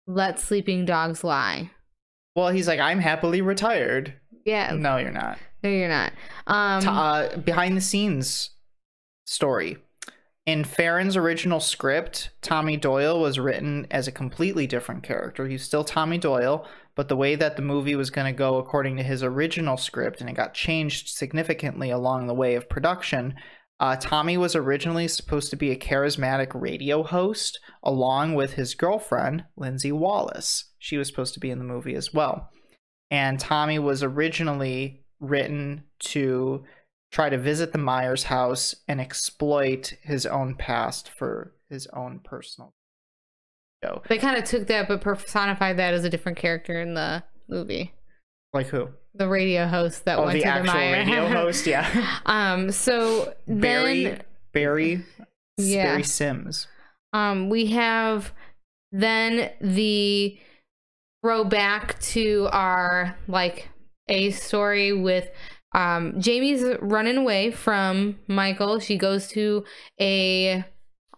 [0.08, 1.70] let sleeping dogs lie
[2.36, 4.14] Well, he's like, I'm happily retired.
[4.46, 5.38] yeah No, you're not.
[5.64, 6.12] no you're not
[6.48, 8.52] um T- uh, behind the scenes
[9.26, 9.78] story.
[10.46, 15.48] In Farrands' original script, Tommy Doyle was written as a completely different character.
[15.48, 18.98] He's still Tommy Doyle, but the way that the movie was going to go according
[18.98, 23.36] to his original script, and it got changed significantly along the way of production.
[23.80, 29.44] Uh, Tommy was originally supposed to be a charismatic radio host along with his girlfriend,
[29.58, 30.72] Lindsay Wallace.
[30.80, 32.50] She was supposed to be in the movie as well.
[33.12, 36.64] And Tommy was originally written to
[37.12, 42.74] try to visit the Myers house and exploit his own past for his own personal
[43.86, 44.02] show.
[44.10, 47.94] they kind of took that but personified that as a different character in the movie
[48.54, 48.90] Like who?
[49.14, 50.92] the radio host that Oh, went the to the actual Meyer.
[50.98, 52.20] radio host, yeah.
[52.26, 54.22] um so Barry then
[54.54, 55.04] Barry
[55.58, 55.86] Yeah.
[55.92, 56.68] Barry Simms.
[57.14, 58.34] Um, we have
[58.92, 60.38] then the
[61.24, 63.70] throwback to our like
[64.08, 65.30] a story with
[65.74, 68.80] um Jamie's running away from Michael.
[68.80, 69.64] She goes to
[70.00, 70.64] a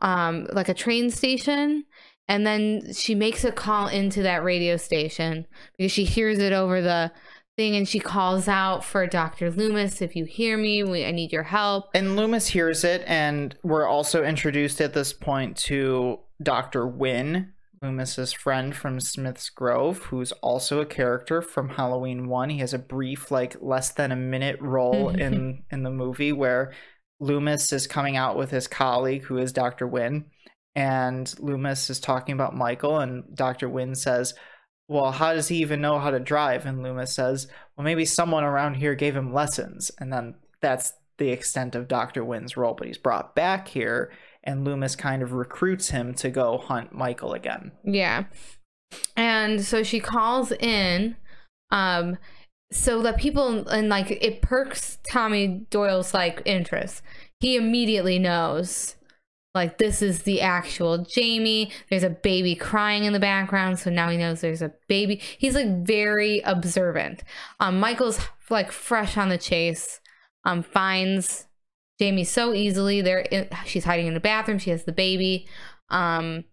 [0.02, 1.86] um like a train station
[2.28, 5.46] and then she makes a call into that radio station
[5.78, 7.12] because she hears it over the
[7.56, 9.50] thing and she calls out for Dr.
[9.50, 13.56] Loomis if you hear me we, I need your help And Loomis hears it, and
[13.64, 16.86] we're also introduced at this point to Dr.
[16.86, 22.50] Wynn, Loomis's friend from Smith's Grove, who's also a character from Halloween 1.
[22.50, 26.74] He has a brief, like less than a minute role in in the movie where
[27.20, 29.88] Loomis is coming out with his colleague who is Dr.
[29.88, 30.26] Wynn,
[30.78, 33.68] and Loomis is talking about Michael, and Dr.
[33.68, 34.36] Wynn says,
[34.88, 36.68] well, how does he even know how to drive?
[36.68, 39.90] And Loomis says, well, maybe someone around here gave him lessons.
[39.98, 42.24] And then that's the extent of Dr.
[42.24, 42.76] Wynn's role.
[42.76, 44.12] But he's brought back here,
[44.44, 47.72] and Loomis kind of recruits him to go hunt Michael again.
[47.84, 48.26] Yeah.
[49.16, 51.16] And so she calls in
[51.72, 52.18] um
[52.72, 57.02] so that people and like it perks Tommy Doyle's like interest.
[57.40, 58.97] He immediately knows
[59.58, 61.72] like this is the actual Jamie.
[61.90, 65.22] There's a baby crying in the background, so now he knows there's a baby.
[65.38, 67.24] He's like very observant.
[67.60, 70.00] Um Michael's like fresh on the chase.
[70.46, 71.48] Um finds
[72.00, 73.02] Jamie so easily.
[73.02, 73.26] There
[73.66, 74.60] she's hiding in the bathroom.
[74.60, 75.48] She has the baby.
[75.90, 76.46] Um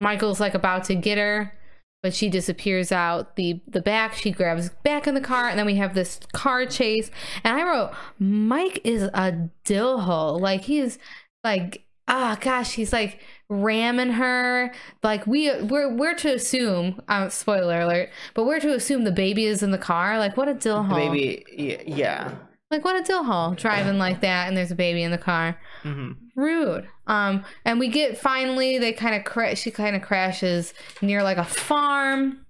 [0.00, 1.54] Michael's like about to get her,
[2.02, 4.14] but she disappears out the the back.
[4.14, 7.10] She grabs back in the car, and then we have this car chase.
[7.42, 10.38] And I wrote, Mike is a dill hole.
[10.38, 10.98] Like he's
[11.42, 14.72] like ah gosh, he's like ramming her.
[15.02, 19.44] Like we we're we're to assume, uh, spoiler alert, but we're to assume the baby
[19.46, 20.18] is in the car.
[20.18, 20.96] Like what a dill hole.
[20.96, 22.32] Maybe, y- yeah.
[22.70, 25.58] Like what a dill hole driving like that, and there's a baby in the car
[25.82, 30.74] hmm rude um and we get finally they kind of cra- she kind of crashes
[31.00, 32.43] near like a farm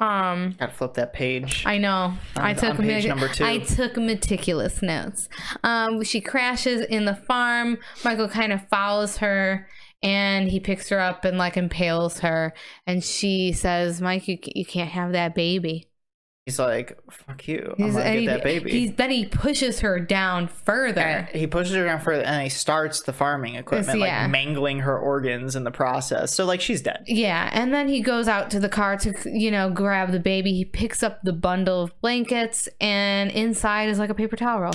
[0.00, 1.64] Um, Gotta flip that page.
[1.66, 2.14] I know.
[2.36, 3.44] I took on page number two.
[3.44, 5.28] I took meticulous notes.
[5.62, 7.78] Um, she crashes in the farm.
[8.04, 9.68] Michael kind of follows her,
[10.02, 12.52] and he picks her up and like impales her.
[12.86, 15.88] And she says, "Mike, you you can't have that baby."
[16.46, 17.72] He's like, "Fuck you!
[17.76, 21.00] He's, I'm gonna get that baby." He's, then he pushes her down further.
[21.00, 24.22] And he pushes her down further, and he starts the farming equipment, yeah.
[24.22, 26.34] like mangling her organs in the process.
[26.34, 27.04] So, like, she's dead.
[27.06, 30.52] Yeah, and then he goes out to the car to, you know, grab the baby.
[30.52, 34.74] He picks up the bundle of blankets, and inside is like a paper towel roll.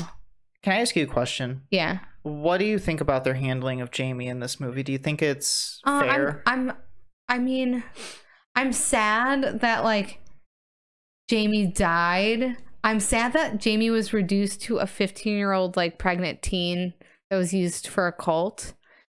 [0.63, 1.63] Can I ask you a question?
[1.69, 1.99] Yeah.
[2.23, 4.83] What do you think about their handling of Jamie in this movie?
[4.83, 6.43] Do you think it's Uh, fair?
[6.45, 6.77] I'm, I'm,
[7.27, 7.83] I mean,
[8.55, 10.19] I'm sad that like
[11.27, 12.57] Jamie died.
[12.83, 16.93] I'm sad that Jamie was reduced to a 15 year old like pregnant teen
[17.29, 18.73] that was used for a cult.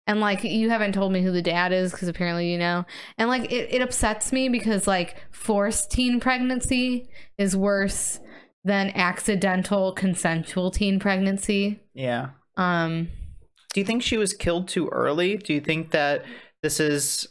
[0.06, 2.86] And like you haven't told me who the dad is because apparently you know.
[3.18, 8.20] And like it, it upsets me because like forced teen pregnancy is worse
[8.64, 11.80] than accidental consensual teen pregnancy.
[11.94, 12.30] yeah.
[12.56, 13.08] Um
[13.74, 15.36] Do you think she was killed too early?
[15.36, 16.24] Do you think that
[16.62, 17.28] this is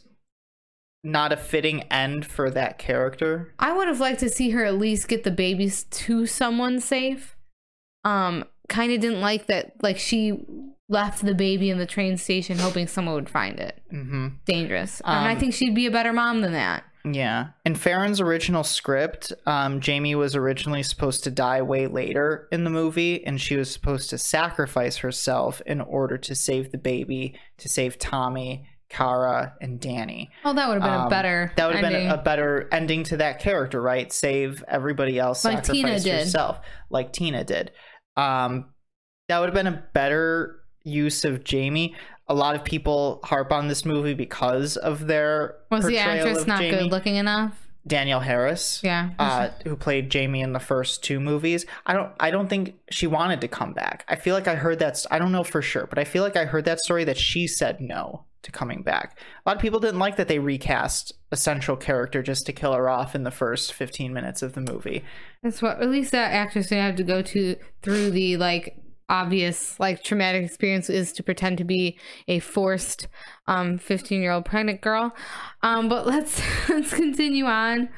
[1.04, 3.52] not a fitting end for that character?
[3.58, 7.36] I would have liked to see her at least get the babies to someone safe.
[8.04, 9.72] Um, kind of didn't like that.
[9.82, 10.44] Like she
[10.88, 13.80] left the baby in the train station, hoping someone would find it.
[13.92, 14.28] Mm-hmm.
[14.46, 15.00] Dangerous.
[15.04, 16.84] and I Um, think she'd be a better mom than that.
[17.04, 17.48] Yeah.
[17.64, 22.70] In Farrands' original script, um, Jamie was originally supposed to die way later in the
[22.70, 27.68] movie, and she was supposed to sacrifice herself in order to save the baby, to
[27.68, 30.30] save Tommy, Kara, and Danny.
[30.44, 31.52] Oh, that would have been a Um, better.
[31.56, 32.10] That would have been ending.
[32.10, 34.12] a, a better ending to that character, right?
[34.12, 36.20] Save everybody else, Like Tina sacrifice did.
[36.20, 37.70] yourself, like Tina did.
[38.16, 38.66] Um,
[39.28, 41.94] that would have been a better use of Jamie.
[42.28, 46.60] A lot of people harp on this movie because of their Was the actress not
[46.60, 46.78] Jamie.
[46.78, 47.66] good looking enough?
[47.86, 49.10] Danielle Harris, Yeah.
[49.18, 51.64] uh, who played Jamie in the first two movies.
[51.86, 52.12] I don't.
[52.20, 54.04] I don't think she wanted to come back.
[54.08, 55.02] I feel like I heard that.
[55.10, 57.46] I don't know for sure, but I feel like I heard that story that she
[57.46, 59.18] said no to coming back.
[59.44, 62.72] A lot of people didn't like that they recast a central character just to kill
[62.72, 65.04] her off in the first 15 minutes of the movie.
[65.42, 65.80] That's what.
[65.80, 68.76] At least that actress didn't have to go to through the like
[69.08, 73.08] obvious like traumatic experience is to pretend to be a forced
[73.46, 75.14] um 15 year old pregnant girl
[75.62, 77.88] um but let's let's continue on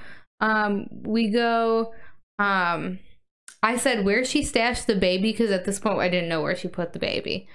[0.40, 1.92] um we go
[2.38, 3.00] um
[3.60, 6.54] i said where she stashed the baby because at this point i didn't know where
[6.54, 7.48] she put the baby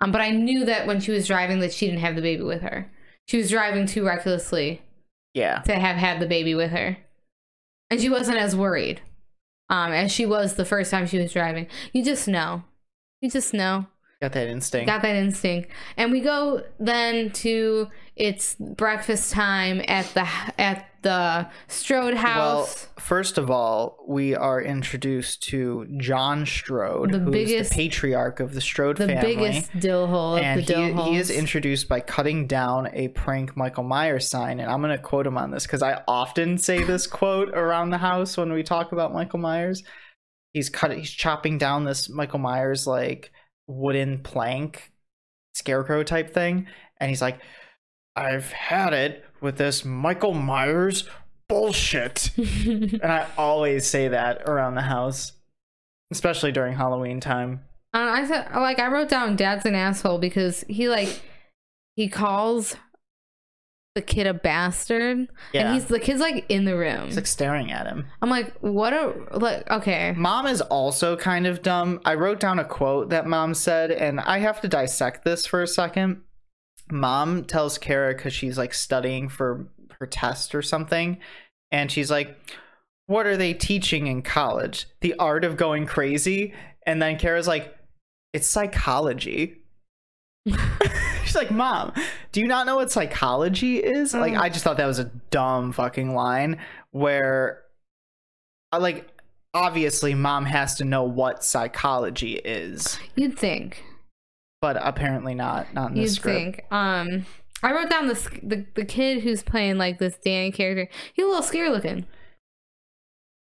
[0.00, 2.42] um but i knew that when she was driving that she didn't have the baby
[2.42, 2.90] with her
[3.26, 4.82] she was driving too recklessly
[5.34, 6.96] Yeah, to have had the baby with her.
[7.90, 9.00] And she wasn't as worried
[9.68, 11.66] um, as she was the first time she was driving.
[11.92, 12.64] You just know.
[13.20, 13.86] You just know.
[14.20, 14.86] Got that instinct.
[14.86, 15.70] Got that instinct.
[15.96, 20.28] And we go then to it's breakfast time at the
[20.60, 22.86] at the Strode house.
[22.96, 27.76] well, first of all, we are introduced to John Strode, The who is biggest- the
[27.76, 29.36] patriarch of the Strode the family.
[29.36, 33.56] biggest dill hole of and the he, he is introduced by cutting down a prank
[33.56, 36.82] Michael Myers sign, and I'm going to quote him on this because I often say
[36.84, 39.82] this quote around the house when we talk about Michael Myers.
[40.52, 43.32] He's cut, he's chopping down this Michael Myers like
[43.70, 44.92] wooden plank
[45.54, 46.66] scarecrow type thing,
[46.98, 47.40] and he's like,
[48.16, 51.08] "I've had it with this Michael Myers
[51.48, 55.32] bullshit," and I always say that around the house,
[56.10, 57.64] especially during Halloween time.
[57.92, 61.22] Uh, I said, like, I wrote down "Dad's an asshole" because he like
[61.96, 62.76] he calls
[63.94, 65.66] the kid a bastard, Yeah.
[65.66, 67.06] and he's the kid's like in the room.
[67.06, 68.06] He's like staring at him.
[68.22, 69.68] I'm like, what a like.
[69.70, 72.00] Okay, Mom is also kind of dumb.
[72.04, 75.60] I wrote down a quote that mom said, and I have to dissect this for
[75.62, 76.22] a second.
[76.92, 81.18] Mom tells Kara because she's like studying for her test or something,
[81.72, 82.36] and she's like,
[83.06, 84.86] What are they teaching in college?
[85.00, 86.54] The art of going crazy?
[86.86, 87.74] And then Kara's like,
[88.32, 89.56] It's psychology.
[91.30, 91.92] She's like, Mom,
[92.32, 94.12] do you not know what psychology is?
[94.14, 94.40] Like, Mm.
[94.40, 96.58] I just thought that was a dumb fucking line
[96.90, 97.62] where,
[98.76, 99.08] like,
[99.54, 103.82] obviously, mom has to know what psychology is, you'd think.
[104.60, 105.72] but apparently not.
[105.74, 106.36] Not in the You'd script.
[106.36, 106.64] think.
[106.72, 107.26] Um,
[107.62, 110.88] I wrote down this the the kid who's playing like this Dan character.
[111.14, 112.06] He's a little scary looking.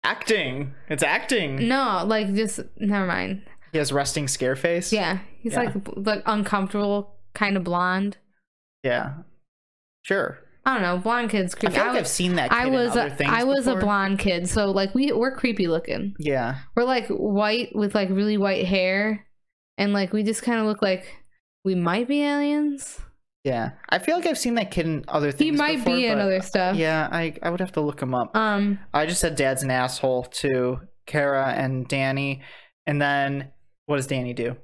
[0.04, 0.74] Acting.
[0.88, 1.66] It's acting.
[1.68, 3.42] No, like just never mind.
[3.72, 4.92] He has resting scare face.
[4.92, 5.62] Yeah, he's Yeah.
[5.64, 8.16] like like uncomfortable, kind of blonde.
[8.82, 9.14] Yeah.
[10.02, 10.38] Sure.
[10.64, 11.74] I don't know, blonde kids I creepy.
[11.76, 12.50] feel like I I've seen that.
[12.50, 15.12] Kid I was in other a, things I was a blonde kid, so like we
[15.12, 16.14] we're creepy looking.
[16.18, 16.58] Yeah.
[16.74, 19.26] We're like white with like really white hair,
[19.78, 21.04] and like we just kind of look like
[21.64, 23.00] we might be aliens.
[23.44, 25.52] Yeah, I feel like I've seen that kid in other things.
[25.52, 26.74] He might before, be in other stuff.
[26.74, 28.34] Yeah, I I would have to look him up.
[28.34, 28.80] Um.
[28.92, 32.42] I just said Dad's an asshole to Kara and Danny,
[32.86, 33.52] and then
[33.86, 34.56] what does Danny do?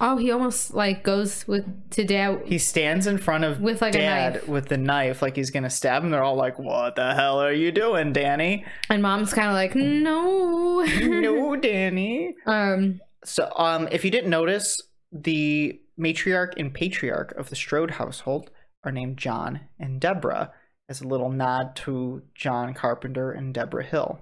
[0.00, 2.42] Oh, he almost like goes with to dad.
[2.46, 4.48] He stands in front of With, like, a Dad knife.
[4.48, 6.10] with the knife, like he's gonna stab him.
[6.10, 9.74] They're all like, "What the hell are you doing, Danny?" and mom's kind of like,
[9.76, 10.80] no.
[11.00, 12.34] no, Danny.
[12.46, 13.00] Um.
[13.24, 14.80] So, um, if you didn't notice,
[15.12, 18.50] the matriarch and patriarch of the Strode household
[18.82, 20.52] are named John and Deborah,
[20.88, 24.18] as a little nod to John Carpenter and Deborah Hill.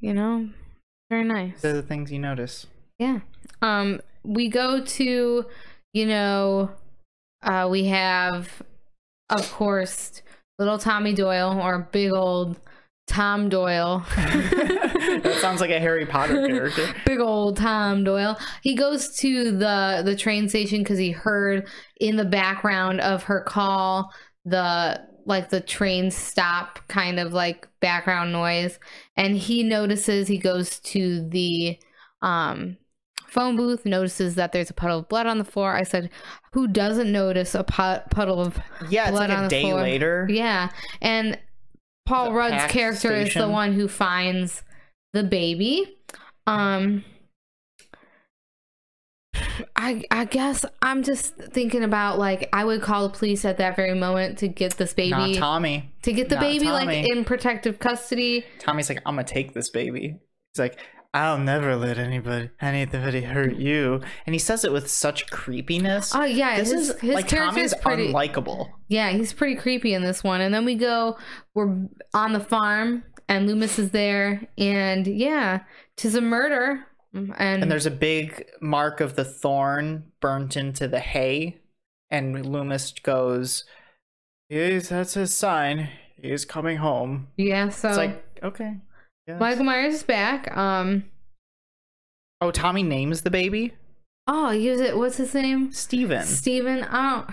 [0.00, 0.48] You know,
[1.08, 1.60] very nice.
[1.60, 2.66] They're the things you notice.
[2.98, 3.20] Yeah.
[3.62, 5.46] Um, we go to,
[5.92, 6.70] you know,
[7.42, 8.62] uh, we have,
[9.30, 10.22] of course,
[10.58, 12.58] little Tommy Doyle or big old
[13.06, 14.04] Tom Doyle.
[14.16, 16.86] that sounds like a Harry Potter character.
[17.06, 18.38] big old Tom Doyle.
[18.62, 21.68] He goes to the the train station because he heard
[22.00, 24.10] in the background of her call
[24.44, 28.78] the like the train stop kind of like background noise,
[29.16, 30.28] and he notices.
[30.28, 31.78] He goes to the
[32.22, 32.78] um
[33.34, 36.08] phone booth notices that there's a puddle of blood on the floor i said
[36.52, 38.58] who doesn't notice a put- puddle of
[38.88, 39.80] Yeah, it's blood like on a the day floor.
[39.82, 40.26] later.
[40.30, 40.70] yeah
[41.02, 41.38] and
[42.06, 44.62] paul The rudd's character is the one who finds
[45.12, 45.96] the baby
[46.46, 47.04] um
[49.76, 53.74] I I guess I'm just thinking about like I would call the police at that
[53.76, 55.92] very moment to get this Not baby Tommy.
[56.02, 58.44] to get the not baby like in protective custody.
[58.60, 60.18] Tommy's like, I'm gonna take this baby.
[60.52, 60.78] He's like,
[61.14, 64.00] I'll never let anybody anybody hurt you.
[64.26, 66.12] And he says it with such creepiness.
[66.12, 68.70] Oh yeah, this his, is his like Tommy's pretty unlikable.
[68.88, 70.40] Yeah, he's pretty creepy in this one.
[70.40, 71.16] And then we go,
[71.54, 75.60] we're on the farm, and Loomis is there, and yeah,
[75.96, 76.84] tis a murder.
[77.14, 81.60] And, And there's a big mark of the thorn burnt into the hay.
[82.10, 83.64] And Loomis goes,
[84.48, 85.90] Yes, that's his sign.
[86.20, 87.28] He's coming home.
[87.36, 88.78] yeah, so It's like, okay.
[89.26, 89.40] Yes.
[89.40, 90.54] Michael Myers is back.
[90.56, 91.04] Um,
[92.40, 93.72] Oh, Tommy names the baby?
[94.26, 94.96] oh, he was it.
[94.96, 95.72] What's his name?
[95.72, 96.24] Steven.
[96.24, 96.86] Steven.
[96.90, 97.26] Oh.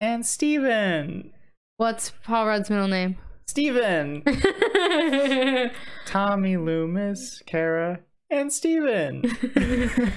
[0.00, 1.32] and Steven.
[1.78, 3.16] What's Paul Rudd's middle name?
[3.48, 4.22] Steven.
[6.06, 8.00] Tommy Loomis, Kara,
[8.30, 9.24] and Steven.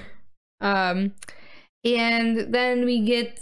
[0.61, 1.14] um,
[1.84, 3.41] and then we get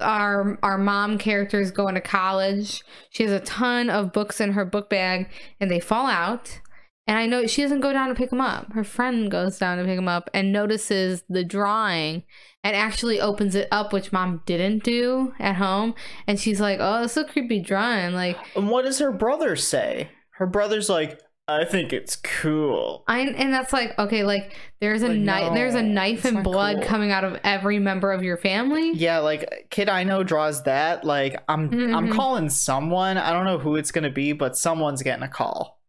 [0.00, 2.82] our our mom character is going to college.
[3.10, 5.28] She has a ton of books in her book bag,
[5.60, 6.60] and they fall out.
[7.06, 8.72] And I know she doesn't go down to pick them up.
[8.72, 12.22] Her friend goes down to pick them up and notices the drawing
[12.62, 15.94] and actually opens it up, which mom didn't do at home.
[16.26, 20.10] And she's like, "Oh, it's a creepy drawing." Like, and what does her brother say?
[20.32, 21.20] Her brother's like,
[21.50, 23.04] I think it's cool.
[23.06, 26.42] I and that's like okay, like there's a Like, knife, no, there's a knife and
[26.44, 26.82] blood cool.
[26.82, 28.92] coming out of every member of your family.
[28.92, 31.04] Yeah, like kid I know draws that.
[31.04, 32.14] Like I'm I'm Mhm.
[32.14, 33.18] calling someone.
[33.18, 35.80] I don't know who it's gonna be, but someone's getting a call.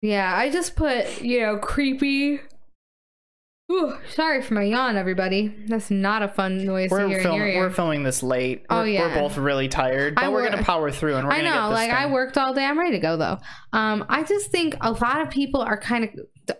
[0.00, 2.40] Yeah, I just put, you know, creepy.
[3.70, 5.54] Ooh, sorry for my yawn, everybody.
[5.66, 8.64] That's not a fun noise to We're hear in film- we're filming this late.
[8.70, 9.14] Oh, we're, yeah.
[9.14, 11.52] we're both really tired, but I we're wor- gonna power through and we're I know,
[11.52, 12.64] get this like I worked all day.
[12.64, 13.38] I'm ready to go though.
[13.74, 16.10] Um, I just think a lot of people are kind of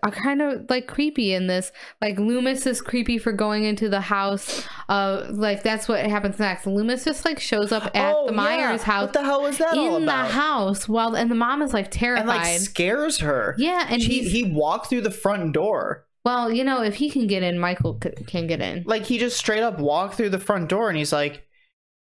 [0.03, 1.71] are kind of like creepy in this.
[1.99, 4.63] Like Loomis is creepy for going into the house.
[4.87, 6.67] Uh, like that's what happens next.
[6.67, 8.37] Loomis just like shows up at oh, the yeah.
[8.37, 11.63] Myers house What the hell was that all in the house while and the mom
[11.63, 12.19] is like terrified.
[12.21, 13.55] and like scares her.
[13.57, 16.05] yeah, and he he walked through the front door.
[16.25, 18.83] Well, you know, if he can get in, Michael c- can get in.
[18.85, 21.45] Like he just straight up walked through the front door and he's like,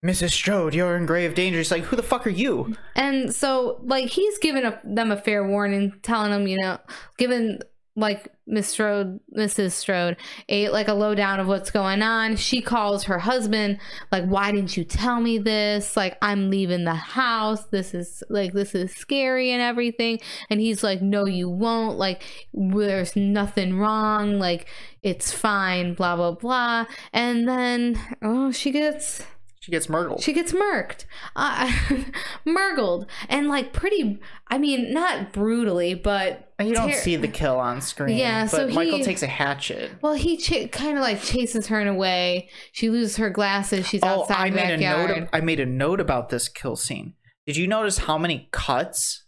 [0.04, 0.30] Mrs.
[0.30, 1.58] Strode, you're in grave danger.
[1.58, 2.76] He's like, Who the fuck are you?
[2.96, 6.78] And so, like, he's giving a, them a fair warning, telling them, you know,
[7.18, 7.60] given
[7.94, 9.72] like Miss Strode, Mrs.
[9.72, 10.16] Strode,
[10.48, 12.36] a like a lowdown of what's going on.
[12.36, 13.78] She calls her husband,
[14.10, 15.96] like, "Why didn't you tell me this?
[15.96, 17.66] Like, I'm leaving the house.
[17.66, 21.98] This is like this is scary and everything." And he's like, "No, you won't.
[21.98, 22.22] Like,
[22.54, 24.38] there's nothing wrong.
[24.38, 24.68] Like,
[25.02, 25.94] it's fine.
[25.94, 29.22] Blah blah blah." And then, oh, she gets
[29.62, 30.20] She gets murdered.
[30.20, 31.04] she gets murked,
[31.36, 31.72] uh,
[32.44, 34.18] murgled, and like pretty.
[34.48, 38.16] I mean, not brutally, but you don't ter- see the kill on screen.
[38.16, 39.92] Yeah, but so Michael he- takes a hatchet.
[40.02, 42.48] Well, he ch- kind of like chases her in a way.
[42.72, 43.86] She loses her glasses.
[43.86, 45.28] She's Oh, outside I the made a note.
[45.32, 47.14] I made a note about this kill scene.
[47.46, 49.24] Did you notice how many cuts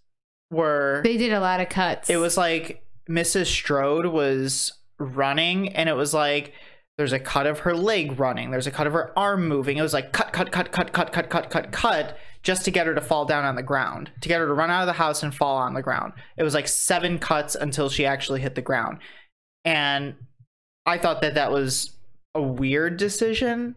[0.51, 1.01] were?
[1.05, 2.11] they did a lot of cuts.
[2.11, 3.47] it was like Mrs.
[3.47, 6.55] Strode was running, and it was like
[6.99, 9.76] there's a cut of her leg running, there's a cut of her arm moving.
[9.76, 12.86] It was like cut, cut, cut, cut, cut, cut, cut, cut, cut, just to get
[12.86, 14.92] her to fall down on the ground, to get her to run out of the
[14.92, 16.12] house and fall on the ground.
[16.36, 18.99] It was like seven cuts until she actually hit the ground,
[19.64, 20.14] and
[20.86, 21.90] I thought that that was
[22.34, 23.76] a weird decision.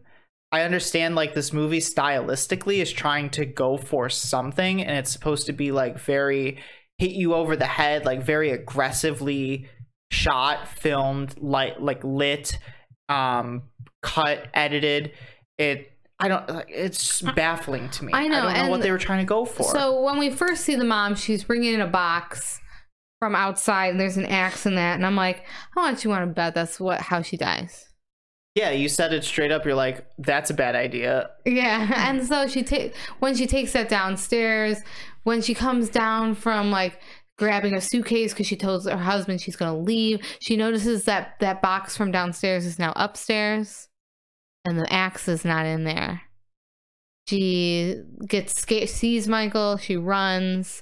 [0.52, 5.46] I understand like this movie stylistically is trying to go for something and it's supposed
[5.48, 6.58] to be like very
[6.98, 9.68] hit you over the head, like very aggressively
[10.12, 12.58] shot, filmed, like like lit,
[13.10, 13.64] um,
[14.02, 15.12] cut, edited.
[15.58, 18.14] It I don't like it's baffling to me.
[18.14, 19.64] I know, I don't know what they were trying to go for.
[19.64, 22.60] So when we first see the mom, she's bringing in a box
[23.20, 26.24] from outside, and there's an axe in that, and I'm like, how much you want
[26.24, 27.88] to bet that's what how she dies?
[28.58, 29.66] yeah, you said it straight up.
[29.66, 31.30] You're like, that's a bad idea.
[31.46, 34.80] Yeah, and so she take when she takes that downstairs,
[35.24, 37.00] when she comes down from like
[37.38, 41.62] grabbing a suitcase because she tells her husband she's gonna leave, she notices that that
[41.62, 43.88] box from downstairs is now upstairs,
[44.66, 46.22] and the axe is not in there.
[47.28, 50.82] She gets scared, sees Michael, she runs.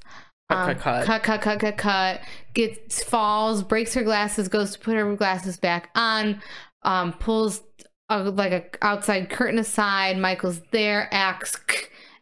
[0.50, 1.06] Cut, um, cut, cut.
[1.06, 2.22] cut, cut, cut, cut, cut.
[2.54, 6.42] Gets falls, breaks her glasses, goes to put her glasses back on,
[6.84, 7.64] um, pulls
[8.10, 10.20] a, like a outside curtain aside.
[10.20, 11.58] Michael's there, axe,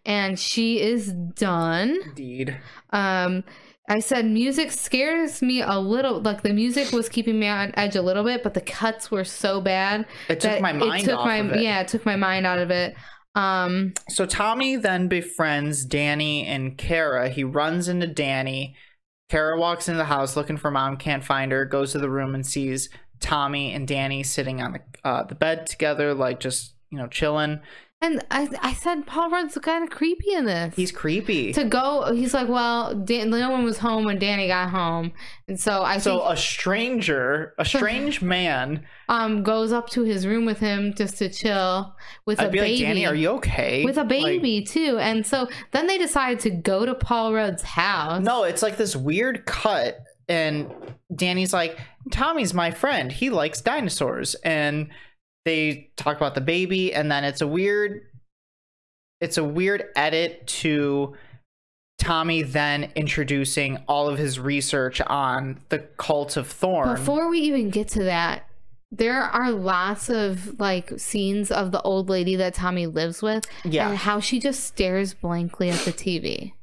[0.06, 2.00] and she is done.
[2.06, 2.58] Indeed.
[2.92, 3.44] Um,
[3.90, 6.22] I said music scares me a little.
[6.22, 9.26] Like the music was keeping me on edge a little bit, but the cuts were
[9.26, 11.62] so bad It took my mind it took off my of it.
[11.62, 12.96] yeah, it took my mind out of it.
[13.36, 17.30] Um, So Tommy then befriends Danny and Kara.
[17.30, 18.76] He runs into Danny.
[19.30, 22.36] Kara walks into the house looking for mom, can't find her, goes to the room
[22.36, 26.98] and sees Tommy and Danny sitting on the uh, the bed together, like just you
[26.98, 27.60] know chilling.
[28.04, 30.76] And I I said Paul Rudd's kind of creepy in this.
[30.76, 31.54] He's creepy.
[31.54, 32.12] to go.
[32.14, 35.14] He's like, well, Dan, no one was home when Danny got home,
[35.48, 38.86] and so I So think a stranger, a strange man.
[39.10, 41.96] um goes up to his room with him just to chill
[42.26, 42.72] with a I'd be baby.
[42.74, 43.84] like, Danny, are you okay?
[43.86, 47.64] with a Like, baby too, and so then they decide to go to Paul Rudd's
[47.64, 48.22] house.
[48.24, 49.98] no, it's like this weird cut,
[50.28, 50.70] and
[51.16, 51.78] Danny's like,
[52.12, 53.12] Tommy's my friend.
[53.12, 54.90] He likes dinosaurs, and
[55.46, 58.02] they talk about the baby, and then it's a weird,
[59.22, 61.16] it's a weird edit to
[62.00, 66.96] Tommy then introducing all of his research on the cult of Thorn.
[66.96, 68.48] Before we even get to that,
[68.92, 73.90] there are lots of like scenes of the old lady that Tommy lives with, Yeah.
[73.90, 76.54] and how she just stares blankly at the TV.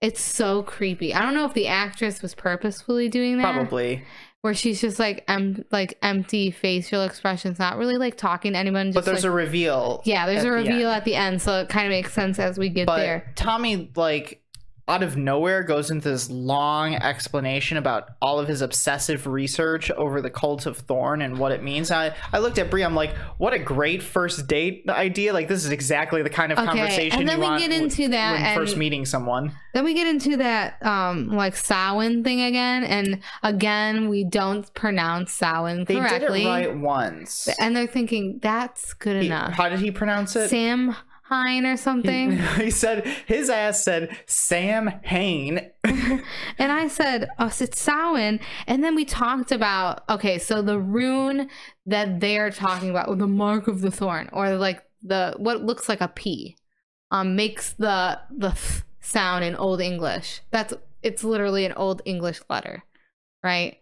[0.00, 1.14] It's so creepy.
[1.14, 3.54] I don't know if the actress was purposefully doing that.
[3.54, 4.04] Probably,
[4.44, 8.88] where she's just like em- like empty facial expressions, not really like talking to anyone.
[8.88, 10.02] Just but there's like, a reveal.
[10.04, 10.96] yeah, there's a reveal end.
[10.98, 13.32] at the end, so it kind of makes sense as we get but there.
[13.36, 14.43] Tommy like
[14.86, 20.20] out of nowhere goes into this long explanation about all of his obsessive research over
[20.20, 21.90] the cult of Thorn and what it means.
[21.90, 25.32] I, I looked at Brie, I'm like, what a great first date idea.
[25.32, 28.32] Like this is exactly the kind of Okay, conversation and then we get into that
[28.42, 29.52] when first meeting someone.
[29.72, 35.32] Then we get into that um like Samhain thing again, and again we don't pronounce
[35.32, 37.48] Samhain They correctly, did it right once.
[37.58, 39.54] and they're thinking that's good He- enough.
[39.54, 40.50] how did he pronounce it?
[40.50, 40.94] Sam
[41.34, 42.38] Hine or something.
[42.56, 45.70] he said his ass said Sam Hain.
[46.58, 48.38] And I said, oh, it's Samhain.
[48.66, 51.48] And then we talked about, okay, so the rune
[51.86, 56.00] that they're talking about, the mark of the thorn, or like the what looks like
[56.00, 56.56] a P,
[57.10, 60.40] um, makes the the th sound in Old English.
[60.50, 60.72] That's
[61.02, 62.84] it's literally an Old English letter,
[63.42, 63.78] right?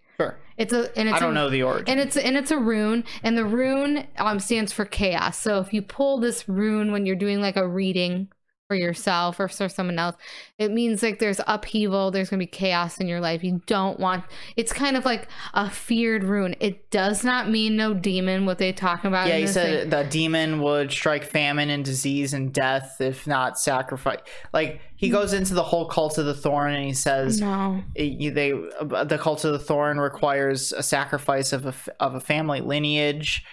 [0.62, 1.88] It's a and it's I don't a, know the origin.
[1.88, 5.36] and it's and it's a rune, and the rune um stands for chaos.
[5.38, 8.28] So if you pull this rune when you're doing like a reading
[8.68, 10.16] for yourself or for someone else,
[10.58, 13.42] it means like there's upheaval, there's gonna be chaos in your life.
[13.44, 14.24] You don't want.
[14.56, 16.54] It's kind of like a feared rune.
[16.60, 18.46] It does not mean no demon.
[18.46, 19.28] What they talk about.
[19.28, 19.90] Yeah, he said thing.
[19.90, 24.20] the demon would strike famine and disease and death if not sacrifice.
[24.52, 25.14] Like he Hmm.
[25.14, 27.82] goes into the whole cult of the thorn and he says No.
[27.94, 32.20] it- you- they the cult of the thorn requires a sacrifice of a of a
[32.20, 33.44] family lineage.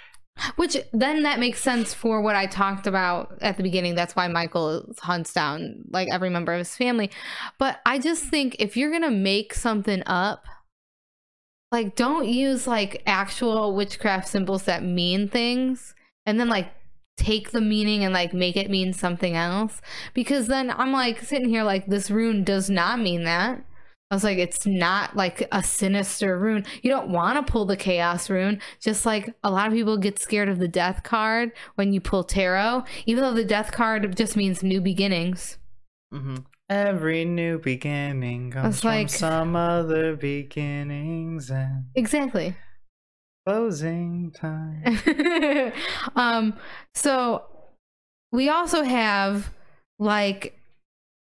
[0.55, 3.95] Which then that makes sense for what I talked about at the beginning.
[3.95, 7.11] That's why Michael hunts down like every member of his family.
[7.57, 10.45] But I just think if you're gonna make something up,
[11.71, 15.93] like don't use like actual witchcraft symbols that mean things
[16.25, 16.71] and then like
[17.17, 19.81] take the meaning and like make it mean something else.
[20.13, 23.63] Because then I'm like sitting here like this rune does not mean that.
[24.11, 26.65] I was like, it's not like a sinister rune.
[26.81, 28.59] You don't want to pull the chaos rune.
[28.79, 32.23] Just like a lot of people get scared of the death card when you pull
[32.23, 35.57] tarot, even though the death card just means new beginnings.
[36.11, 36.37] hmm
[36.71, 42.55] Every new beginning comes It's from like- some other beginnings and Exactly.
[43.47, 44.83] closing time.
[46.15, 46.55] um,
[46.93, 47.43] so
[48.31, 49.51] we also have
[49.97, 50.58] like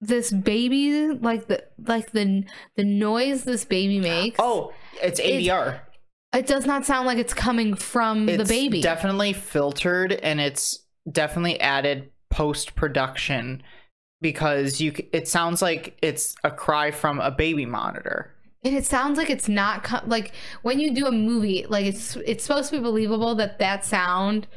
[0.02, 2.43] this baby, like the like the
[2.76, 4.38] the noise this baby makes.
[4.39, 5.80] oh, it's ADR.
[6.34, 8.82] It does not sound like it's coming from the baby.
[8.82, 13.64] definitely filtered and it's definitely added post production
[14.22, 18.34] because you it sounds like it's a cry from a baby monitor.
[18.66, 22.18] and it sounds like it's not co- like when you do a movie, like it's
[22.18, 24.48] it's supposed to be believable that that sound,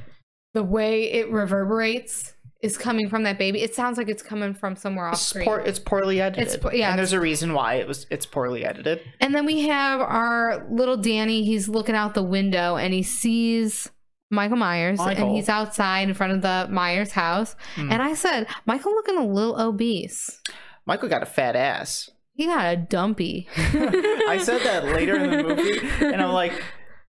[0.54, 3.62] the way it reverberates, is coming from that baby.
[3.62, 5.44] It sounds like it's coming from somewhere off It's, screen.
[5.44, 6.46] poor, it's poorly edited.
[6.46, 9.00] It's po- yeah, and there's a reason why it was it's poorly edited.
[9.20, 11.44] And then we have our little Danny.
[11.44, 13.90] He's looking out the window and he sees
[14.30, 17.54] Michael Myers and he's outside in front of the Myers house.
[17.76, 17.92] Hmm.
[17.92, 20.40] And I said, Michael looking a little obese.
[20.84, 22.10] Michael got a fat ass.
[22.34, 23.48] He got a dumpy.
[23.56, 26.52] I said that later in the movie, and I'm like,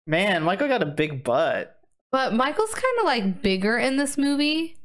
[0.05, 1.75] man, Michael got a big butt.
[2.11, 4.77] But Michael's kind of like bigger in this movie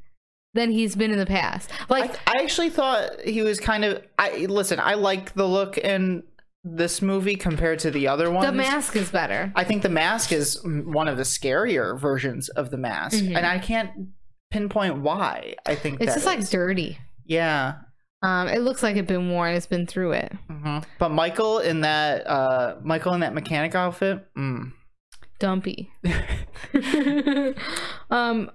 [0.54, 1.70] than he's been in the past.
[1.88, 4.02] Like, I, I actually thought he was kind of.
[4.18, 4.80] I listen.
[4.80, 6.22] I like the look in
[6.64, 8.46] this movie compared to the other ones.
[8.46, 9.50] the mask is better.
[9.56, 13.34] I think the mask is one of the scarier versions of the mask, Mhm.
[13.36, 13.90] and I can't
[14.50, 15.54] pinpoint why.
[15.64, 16.98] I think It's just like dirty.
[17.24, 17.76] yeah.
[18.22, 19.54] Um, it looks like it's been worn.
[19.54, 20.32] It's been through it.
[20.46, 24.72] hmm But Michael in that uh Michael in that mechanic outfit, mm.
[25.38, 25.90] Dumpy.
[28.10, 28.50] um.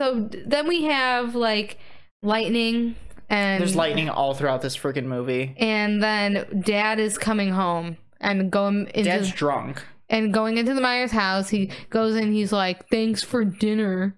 [0.00, 1.78] So then we have like
[2.22, 2.96] lightning
[3.28, 5.54] and there's lightning all throughout this freaking movie.
[5.58, 9.82] and then Dad is coming home and going into Dad's drunk.
[10.08, 11.48] and going into the Myers house.
[11.50, 12.32] He goes in.
[12.32, 14.16] He's like, "Thanks for dinner."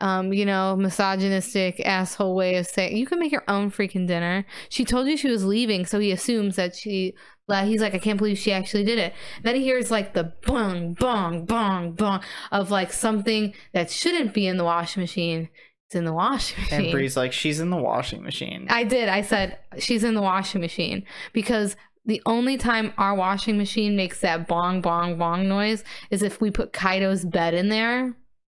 [0.00, 4.46] Um, you know, misogynistic asshole way of saying you can make your own freaking dinner.
[4.68, 7.14] She told you she was leaving, so he assumes that she.
[7.48, 9.14] Like, he's like, I can't believe she actually did it.
[9.42, 12.20] Then he hears like the bong, bong, bong, bong
[12.52, 15.48] of like something that shouldn't be in the washing machine.
[15.86, 16.80] It's in the washing machine.
[16.82, 18.66] And Brie's like, she's in the washing machine.
[18.68, 19.08] I did.
[19.08, 21.74] I said she's in the washing machine because
[22.04, 26.50] the only time our washing machine makes that bong bong bong noise is if we
[26.50, 28.14] put Kaido's bed in there.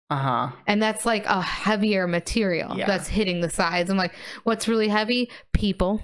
[0.09, 0.49] Uh huh.
[0.65, 2.87] And that's like a heavier material Yeah.
[2.87, 3.91] that's hitting the sides.
[3.91, 5.29] I'm like, what's really heavy?
[5.53, 6.01] People.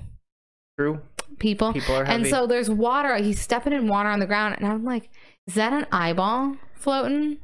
[0.77, 1.01] True.
[1.39, 1.73] People.
[1.73, 2.23] People are heavy.
[2.23, 3.15] And so there's water.
[3.17, 4.55] He's stepping in water on the ground.
[4.57, 5.09] And I'm like,
[5.47, 7.37] is that an eyeball floating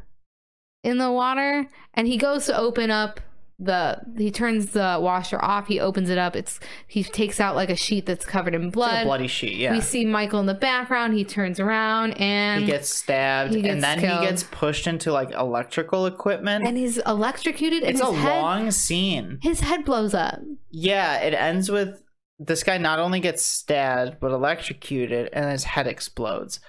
[0.84, 1.68] in the water?
[1.94, 3.20] And he goes to open up
[3.64, 7.70] the he turns the washer off he opens it up it's he takes out like
[7.70, 9.54] a sheet that's covered in It's blood a bloody sheet.
[9.56, 9.72] Yeah.
[9.74, 13.74] we see michael in the background he turns around and he gets stabbed, he gets
[13.74, 14.22] and then killed.
[14.22, 16.66] he gets pushed into like electrical equipment.
[16.66, 19.38] and he's electrocuted it's his a head long scene.
[19.44, 20.40] his head blows up
[20.72, 22.02] Yeah, it ends with
[22.46, 26.60] this guy not only gets stabbed but electrocuted, and his head explodes.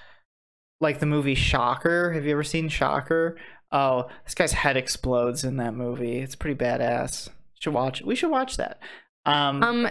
[0.81, 2.13] Like the movie Shocker.
[2.13, 3.37] Have you ever seen Shocker?
[3.71, 6.19] Oh, this guy's head explodes in that movie.
[6.19, 7.29] It's pretty badass.
[7.61, 8.03] Should watch.
[8.03, 8.81] We should watch that.
[9.25, 9.89] Um, um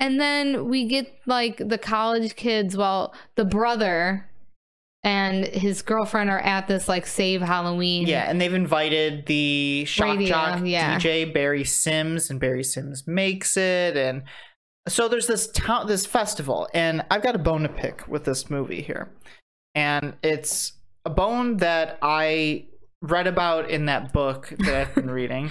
[0.00, 4.28] and then we get like the college kids well the brother
[5.04, 10.18] and his girlfriend are at this like save halloween yeah, and they've invited the shock
[10.18, 10.98] Radio, jock yeah.
[10.98, 14.24] DJ Barry Simms, and Barry Simms makes it, and
[14.88, 18.48] so there's this town, this festival, and I've got a bone to pick with this
[18.50, 19.10] movie here,
[19.74, 20.72] and it's
[21.04, 22.66] a bone that I
[23.02, 25.50] read about in that book that I've been reading,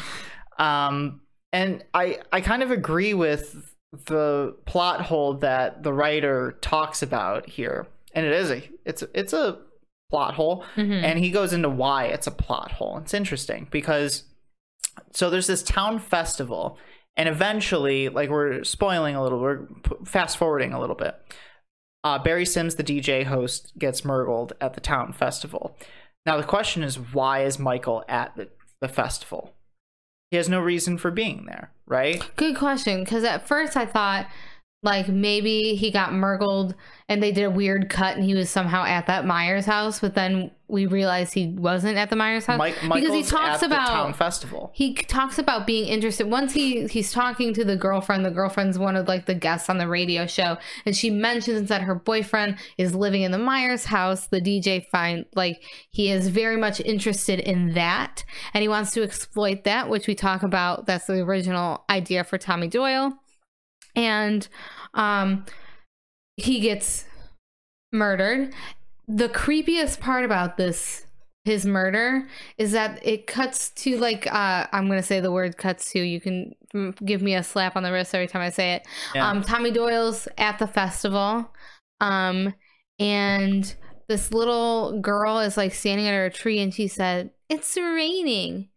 [0.57, 1.21] um,
[1.53, 3.71] and I I kind of agree with
[4.07, 9.33] the plot hole that the writer talks about here, and it is a it's it's
[9.33, 9.59] a
[10.11, 11.01] plot hole Mhm.
[11.03, 12.99] and he goes into why it's a plot hole.
[12.99, 14.23] It's interesting because
[15.11, 16.77] so there's this town festival,
[17.18, 19.68] and eventually, like we're spoiling a little, we're
[20.05, 21.16] fast forwarding a little bit.
[22.03, 25.76] Uh, Barry Simms, the DJ host, gets murgled at the town festival.
[26.26, 28.49] Now the question is, why is Michael at the,
[28.82, 29.53] the festival?
[30.32, 32.24] He has no reason for being there, right?
[32.36, 33.03] Good question.
[33.03, 34.28] Because at first I thought
[34.84, 36.76] like maybe he got murgled
[37.09, 40.16] and they did a weird cut and he was somehow at that Myers house, but
[40.16, 43.88] then we realized he wasn't at the Myers house Mike, because he talks at about
[43.88, 44.72] the town festival.
[44.74, 46.30] he talks about being interested.
[46.30, 49.78] Once he he's talking to the girlfriend the girlfriend's one of like the guests on
[49.78, 54.28] the radio show and she mentions that her boyfriend is living in the myers house.
[54.28, 55.61] The dj find like
[55.91, 60.16] he is very much interested in that and he wants to exploit that which we
[60.16, 60.88] talk about.
[60.88, 63.13] That's the original idea for tommy doyle.
[63.95, 64.47] And
[64.95, 65.45] um
[66.38, 67.05] he gets
[67.93, 68.53] murdered
[69.08, 71.06] the creepiest part about this
[71.43, 72.28] his murder
[72.58, 76.20] is that it cuts to like uh i'm gonna say the word cuts to you
[76.20, 76.56] can
[77.06, 79.30] give me a slap on the wrist every time i say it Yeah.
[79.30, 81.51] um tommy doyle's at the festival
[82.01, 82.53] um
[82.99, 83.76] and
[84.08, 88.70] this little girl is like standing under a tree and she said it's raining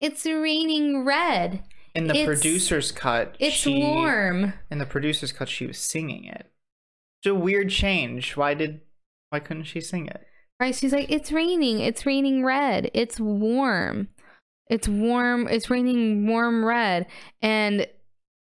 [0.00, 1.62] it's raining red
[1.94, 6.24] In the it's- producer's cut, it's she, warm In the producer's cut, she was singing
[6.24, 6.50] it.
[7.20, 8.36] It's a weird change.
[8.36, 8.80] Why did?
[9.34, 10.24] Why couldn't she sing it?
[10.60, 10.72] Right?
[10.76, 11.80] She's like, it's raining.
[11.80, 12.88] It's raining red.
[12.94, 14.06] It's warm.
[14.70, 15.48] It's warm.
[15.48, 17.08] It's raining warm red.
[17.42, 17.88] And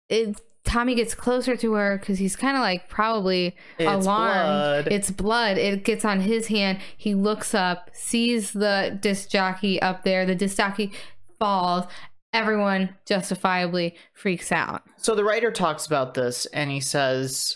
[0.10, 4.84] it Tommy gets closer to her because he's kind of like probably It's alarmed.
[4.84, 4.88] blood.
[4.92, 5.58] It's blood.
[5.58, 6.80] It gets on his hand.
[6.98, 10.26] He looks up, sees the disc jockey up there.
[10.26, 10.92] The disc jockey
[11.40, 11.86] falls.
[12.34, 14.84] Everyone justifiably freaks out.
[14.98, 17.56] So the writer talks about this and he says,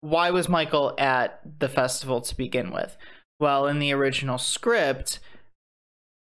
[0.00, 2.96] Why was Michael at the festival to begin with?
[3.40, 5.18] Well, in the original script,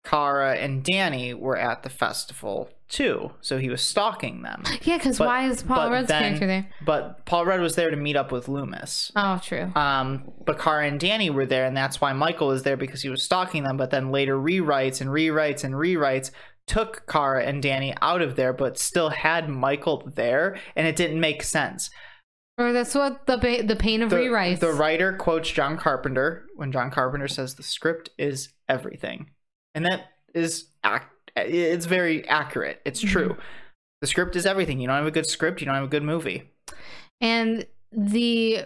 [0.05, 3.33] Kara and Danny were at the festival too.
[3.41, 4.65] So he was stalking them.
[4.83, 6.69] Yeah, because why is Paul Rudd's then- character there?
[6.85, 9.13] But Paul Rudd was there to meet up with Loomis.
[9.17, 9.73] Oh, true.
[9.75, 13.09] Um, but Kara and Danny were there, and that's why Michael was there because he
[13.09, 13.77] was stalking them.
[13.77, 16.31] But then later rewrites and rewrites and rewrites
[16.67, 21.21] took Kara and Danny out of there, but still had Michael there, and it didn't
[21.21, 21.91] make sense.
[22.59, 24.61] Or that's what the ba- the pain of The, rewrites.
[24.61, 29.31] the writer quotes John Carpenter when John Carpenter says the script is everything,
[29.75, 31.05] and that is ac-
[31.37, 32.81] it's very accurate.
[32.85, 33.11] It's Mm-hmm.
[33.13, 33.37] true.
[34.03, 34.81] The script is everything.
[34.81, 36.51] You don't have a good script, you don't have a good movie.
[37.21, 38.65] and the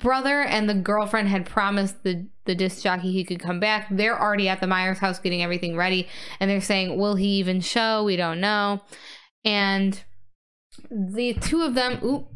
[0.00, 3.86] brother and the girlfriend had promised the the disc jockey he could come back.
[3.90, 6.08] They're already at the Myers house getting everything ready,
[6.40, 8.02] and they're saying, "Will he even show?
[8.04, 8.80] We don't know."
[9.44, 10.02] And
[10.90, 12.26] the two of them, oop.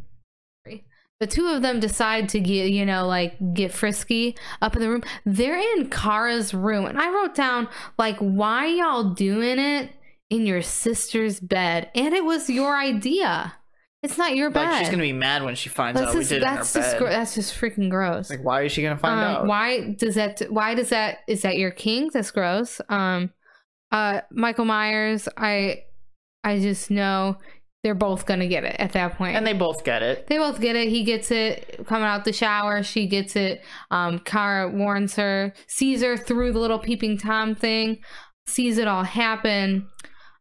[1.25, 4.91] The two of them decide to get you know like get frisky up in the
[4.91, 5.03] room.
[5.25, 7.69] They're in Kara's room, and I wrote down
[7.99, 9.91] like, "Why y'all doing it?"
[10.31, 13.55] In your sister's bed, and it was your idea.
[14.03, 14.65] It's not your bed.
[14.71, 16.49] Like she's gonna be mad when she finds That's out we just did it in
[16.49, 17.13] her that's just bed.
[17.13, 18.31] that's just freaking gross.
[18.31, 19.47] like, why is she gonna find Um, out?
[19.47, 20.43] Why does that?
[20.51, 21.19] Why does that?
[21.29, 22.11] Is that your king?
[22.13, 22.81] That's gross.
[22.89, 23.31] Um,
[23.93, 25.29] uh, Michael Myers.
[25.37, 25.85] I,
[26.43, 27.37] I just know
[27.85, 29.37] they're both gonna get it at that point.
[29.37, 30.27] And they both get it.
[30.27, 30.89] they both get it.
[30.89, 32.83] He gets it coming out the shower.
[32.83, 33.63] She gets it.
[33.93, 37.99] Um, Kara warns her, sees her through the little peeping tom thing,
[38.47, 39.87] sees it all happen.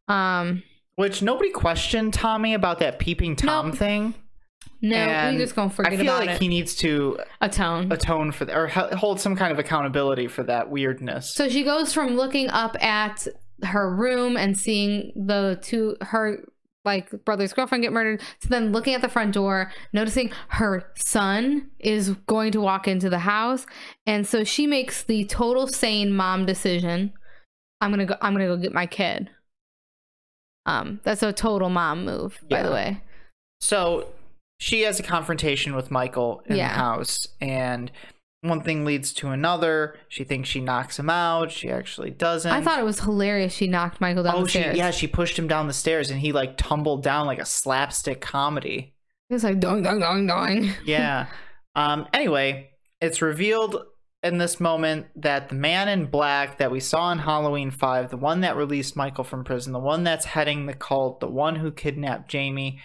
[0.08, 0.64] Um,
[0.96, 3.78] Which nobody questioned Tommy about that peeping tom Nope.
[3.78, 4.14] thing.
[4.82, 6.42] no, And we just gonna forget I feel like it.
[6.42, 7.92] he needs to Atone.
[7.92, 11.34] atone for that or hold some kind of accountability for that weirdness.
[11.36, 13.28] So she goes from looking up at
[13.64, 16.44] her room and seeing the two her
[16.86, 21.70] like brother's girlfriend get murdered so then looking at the front door, noticing her son
[21.80, 23.66] is going to walk into the house,
[24.06, 27.14] and so she makes the total sane mom decision.
[27.82, 28.16] I'm gonna go.
[28.22, 29.30] I'm gonna go get my kid.
[30.66, 33.02] Um, that's a total mom move, by the way.
[33.60, 34.08] So
[34.60, 36.70] she has a confrontation with Michael in Yeah.
[36.70, 37.92] the house, and
[38.44, 39.96] one thing leads to another.
[40.10, 41.52] She thinks she knocks him out.
[41.52, 42.52] She actually doesn't.
[42.52, 43.54] I thought it was hilarious.
[43.54, 44.78] She knocked Michael down Oh, the she stairs.
[44.78, 48.20] yeah, she pushed him down the stairs, and he like tumbled down like a slapstick
[48.22, 48.94] comedy.
[49.30, 50.72] It was like dong dong dong dong.
[50.86, 51.28] yeah.
[51.76, 52.06] Um.
[52.14, 53.78] Anyway, it's revealed
[54.22, 58.18] in this moment that the man in black that we saw in Halloween Five, the
[58.18, 61.72] one that released Michael from prison, the one that's heading the cult, the one who
[61.72, 62.80] kidnapped Jamie,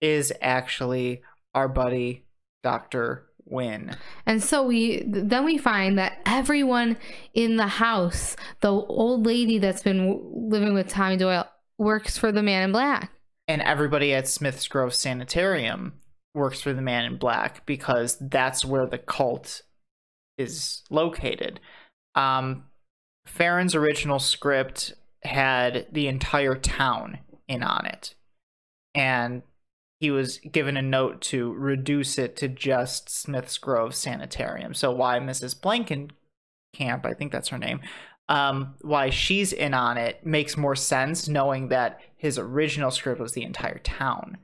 [0.00, 1.22] is actually
[1.54, 2.24] our buddy
[2.62, 3.96] Doctor Wynn.
[4.26, 6.96] And so we then we find that everyone
[7.32, 10.20] in the house, the old lady that's been
[10.50, 13.12] living with Tommy Doyle, works for the Man in Black.
[13.48, 15.94] and everybody at Smith's Grove Sanitarium
[16.34, 19.62] works for the Man in Black because that's where the cult
[20.36, 21.60] is located.
[22.14, 22.64] Um,
[23.26, 24.92] Farrands' original script
[25.22, 27.18] had the entire town
[27.48, 28.14] in on it,
[28.94, 29.42] and
[30.00, 34.74] he was given a note to reduce it to just Smith's Grove Sanitarium.
[34.74, 35.58] So why Mrs.
[35.58, 37.80] Blankenkamp, I think that's her name,
[38.28, 43.32] um, why she's in on it makes more sense knowing that his original script was
[43.32, 44.38] the entire town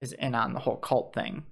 [0.00, 1.42] is in on the whole cult thing.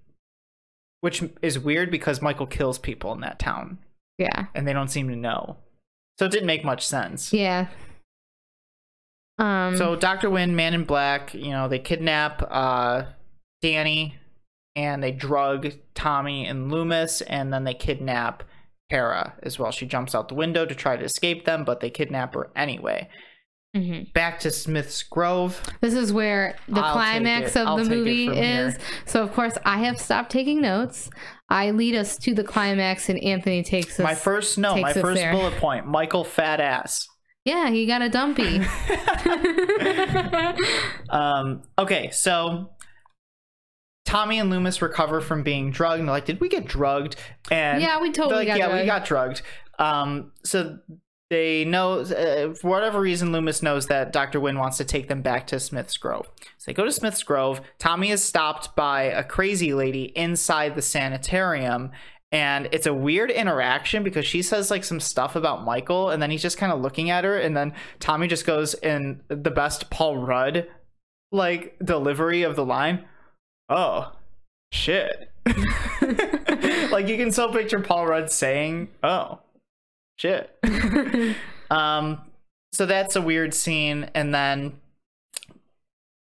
[1.00, 3.78] Which is weird because Michael kills people in that town
[4.18, 4.46] Yeah.
[4.54, 5.56] and they don't seem to know.
[6.18, 7.32] So it didn't make much sense.
[7.32, 7.68] Yeah.
[9.38, 10.30] Um So Dr.
[10.30, 13.04] Wynn, Man in Black, you know, they kidnap uh
[13.62, 14.16] Danny
[14.76, 18.42] and they drug Tommy and Loomis and then they kidnap
[18.90, 19.70] Kara as well.
[19.70, 23.08] She jumps out the window to try to escape them, but they kidnap her anyway.
[23.76, 24.12] mhm.
[24.14, 25.60] Back to Smith's Grove.
[25.82, 28.34] this is where the I'll climax of I'll the movie is.
[28.76, 28.76] here.
[29.06, 31.10] So of course I have stopped taking notes.
[31.50, 35.20] I lead us to the climax and Anthony takes us My first no, my first
[35.20, 35.32] there.
[35.32, 35.86] bullet point.
[35.86, 37.06] Michael fat ass.
[37.44, 38.60] Yeah, he got a dumpy.
[41.10, 42.70] Um okay, so
[44.08, 47.16] Tommy and Loomis recover from being drugged and they're like, Did we get drugged?
[47.50, 49.42] And Yeah, we totally like, got yeah, we drugged." got drugged.
[49.78, 50.78] Um, so
[51.28, 54.40] they know, uh, for whatever reason, Loomis knows that Dr.
[54.40, 56.26] Wynn wants to take them back to Smith's Grove.
[56.56, 57.60] So they go to Smith's Grove.
[57.78, 61.90] Tommy is stopped by a crazy lady inside the sanitarium,
[62.32, 66.30] and it's a weird interaction because she says like some stuff about Michael, and then
[66.30, 69.90] he's just kind of looking at her, and then Tommy just goes in the best
[69.90, 70.66] Paul Rudd
[71.30, 73.04] like delivery of the line.
[73.68, 74.12] Oh,
[74.72, 75.30] shit!
[76.90, 79.40] like you can still picture Paul Rudd saying, "Oh,
[80.16, 80.56] shit."
[81.70, 82.22] um,
[82.72, 84.78] so that's a weird scene, and then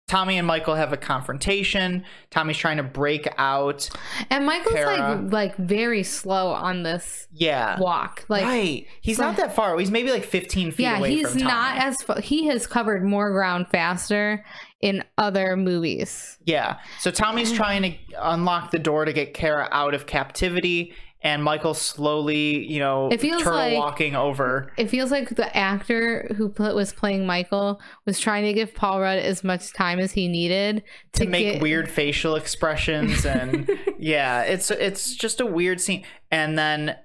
[0.07, 2.05] Tommy and Michael have a confrontation.
[2.29, 3.89] Tommy's trying to break out.
[4.29, 7.77] And Michael's like like very slow on this Yeah.
[7.77, 8.23] walk.
[8.29, 8.87] Like right.
[9.01, 9.77] He's not that far.
[9.77, 11.51] He's maybe like 15 feet yeah, away he's from Tommy.
[11.51, 14.45] not as he has covered more ground faster
[14.81, 16.37] in other movies.
[16.45, 16.77] Yeah.
[16.99, 21.73] So Tommy's trying to unlock the door to get Kara out of captivity, and Michael
[21.73, 24.71] slowly, you know, It feels turtle like- walking over.
[24.77, 29.17] It feels like the actor who was playing Michael was trying to give Paul Rudd
[29.17, 33.67] as much time as he needed to, to make get, weird facial expressions and
[33.99, 36.95] yeah it's it's just a weird scene and then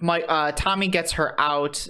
[0.00, 1.86] my uh tommy gets her out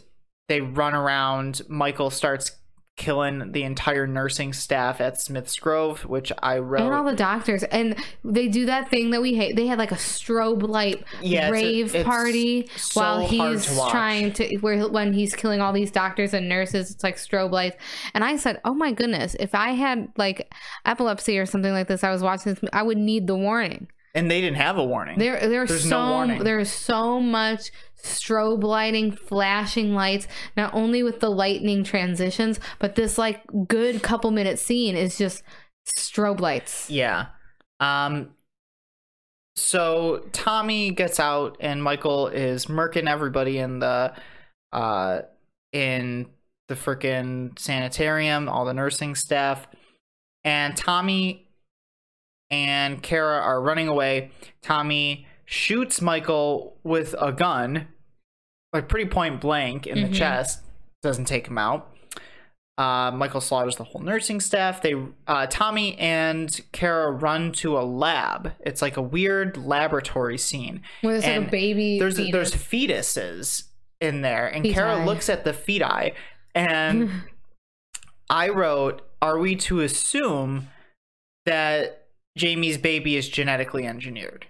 [0.48, 2.50] they run around michael starts
[2.96, 7.62] killing the entire nursing staff at smith's grove which i wrote and all the doctors.
[7.64, 7.94] And
[8.24, 9.54] they do that thing that we hate.
[9.54, 13.66] They had like a strobe light Yeah, it's a- rave it's party so while he's
[13.66, 17.52] to trying to where when he's killing all these doctors and nurses it's like strobe
[17.52, 17.76] lights.
[18.14, 19.36] And i said oh my goodness.
[19.38, 20.50] If i had like
[20.86, 24.28] epilepsy or something like this i was watching this i would need the warning and
[24.30, 26.42] they didn't have a warning there there's, There's so no warning.
[26.42, 27.70] there's so much
[28.02, 34.30] strobe lighting flashing lights not only with the lightning transitions but this like good couple
[34.32, 35.42] minute scene is just
[35.86, 37.26] strobe lights Yeah.
[37.78, 38.30] Um
[39.54, 44.12] so Tommy gets out and Michael is murking everybody in the
[44.72, 45.20] uh
[45.72, 46.26] in
[46.68, 49.66] the freaking sanitarium, all the nursing staff.
[50.44, 51.45] And Tommy
[52.50, 54.30] and Kara are running away.
[54.62, 57.88] Tommy shoots Michael with a gun,
[58.72, 60.08] like pretty point blank in Mhm.
[60.10, 60.62] the chest.
[61.02, 61.92] Doesn't take him out.
[62.78, 64.82] Uh, Michael slaughters the whole nursing staff.
[64.82, 64.94] They,
[65.26, 68.52] uh, Tommy and Kara run to a lab.
[68.60, 70.82] It's like a weird laboratory scene.
[71.00, 71.98] Where there's like a baby.
[71.98, 72.32] There's fetus.
[72.32, 73.62] there's fetuses
[74.00, 74.74] in there, and Feti.
[74.74, 76.12] Kara looks at the feti,
[76.54, 77.10] and
[78.28, 80.68] I wrote, "Are we to assume
[81.46, 82.05] that
[82.36, 84.46] Jamie's baby is genetically engineered?"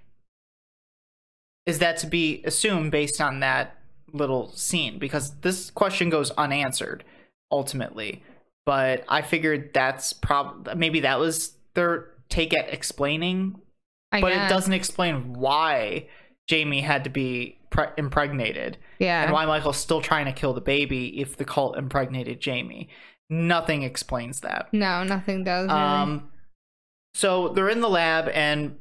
[1.66, 3.76] Is that to be assumed based on that
[4.12, 4.98] little scene?
[4.98, 7.04] Because this question goes unanswered
[7.50, 8.22] ultimately.
[8.64, 13.60] But I figured that's prob maybe that was their take at explaining
[14.12, 16.08] I but it doesn't explain why
[16.48, 19.22] Jamie had to be pre- impregnated Yeah.
[19.24, 22.88] and why Michael's still trying to kill the baby if the cult impregnated Jamie.
[23.28, 24.72] Nothing explains that.
[24.72, 25.66] no, nothing does.
[25.68, 25.78] Really.
[25.80, 26.30] Um,
[27.16, 28.76] so they're in the lab, and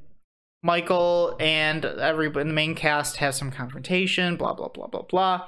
[0.62, 4.36] Michael and everybody in the main cast have some confrontation.
[4.36, 5.48] Blah blah blah blah blah.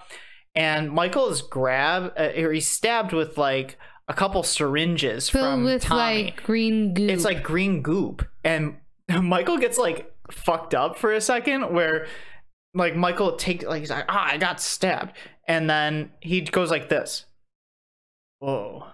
[0.55, 3.77] And Michael is grabbed, uh, or he's stabbed with like
[4.07, 6.23] a couple syringes Filled from with Tommy.
[6.25, 7.07] like green goo.
[7.09, 8.77] It's like green goop, and
[9.21, 12.07] Michael gets like fucked up for a second, where
[12.73, 15.13] like Michael takes like he's like, ah, I got stabbed,
[15.47, 17.25] and then he goes like this,
[18.39, 18.85] whoa,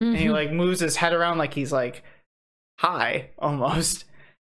[0.00, 0.32] and he Mhm.
[0.32, 2.02] like moves his head around like he's like
[2.76, 4.04] high almost,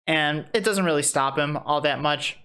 [0.07, 2.37] and it doesn't really stop him all that much.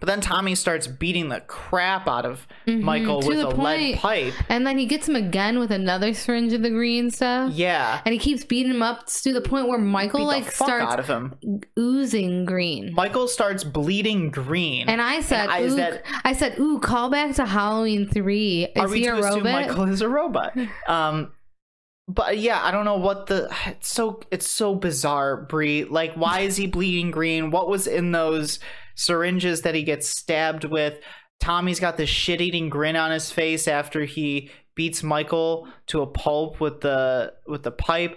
[0.00, 2.80] But then Tommy starts beating the crap out of Mhm.
[2.80, 4.34] Michael with a lead pipe.
[4.48, 7.52] and then he gets him again with another syringe of the green stuff.
[7.54, 10.98] Yeah, And he keeps beating him up to the point where Michael like starts out
[10.98, 11.36] of him.
[11.78, 12.92] oozing green.
[12.94, 14.88] Michael starts bleeding green.
[14.88, 18.64] And I said, I- ooh, that- I said, ooh, call back to Halloween three.
[18.74, 19.44] Is Are we he to a robot?
[19.44, 20.52] Michael is a robot?
[20.88, 21.30] Um,
[22.14, 23.54] but yeah, I don't know what the.
[23.66, 25.84] It's so it's so bizarre, Brie.
[25.84, 27.50] Like, why is he bleeding green?
[27.50, 28.58] What was in those
[28.94, 30.98] syringes that he gets stabbed with?
[31.40, 36.60] Tommy's got this shit-eating grin on his face after he beats Michael to a pulp
[36.60, 38.16] with the with the pipe.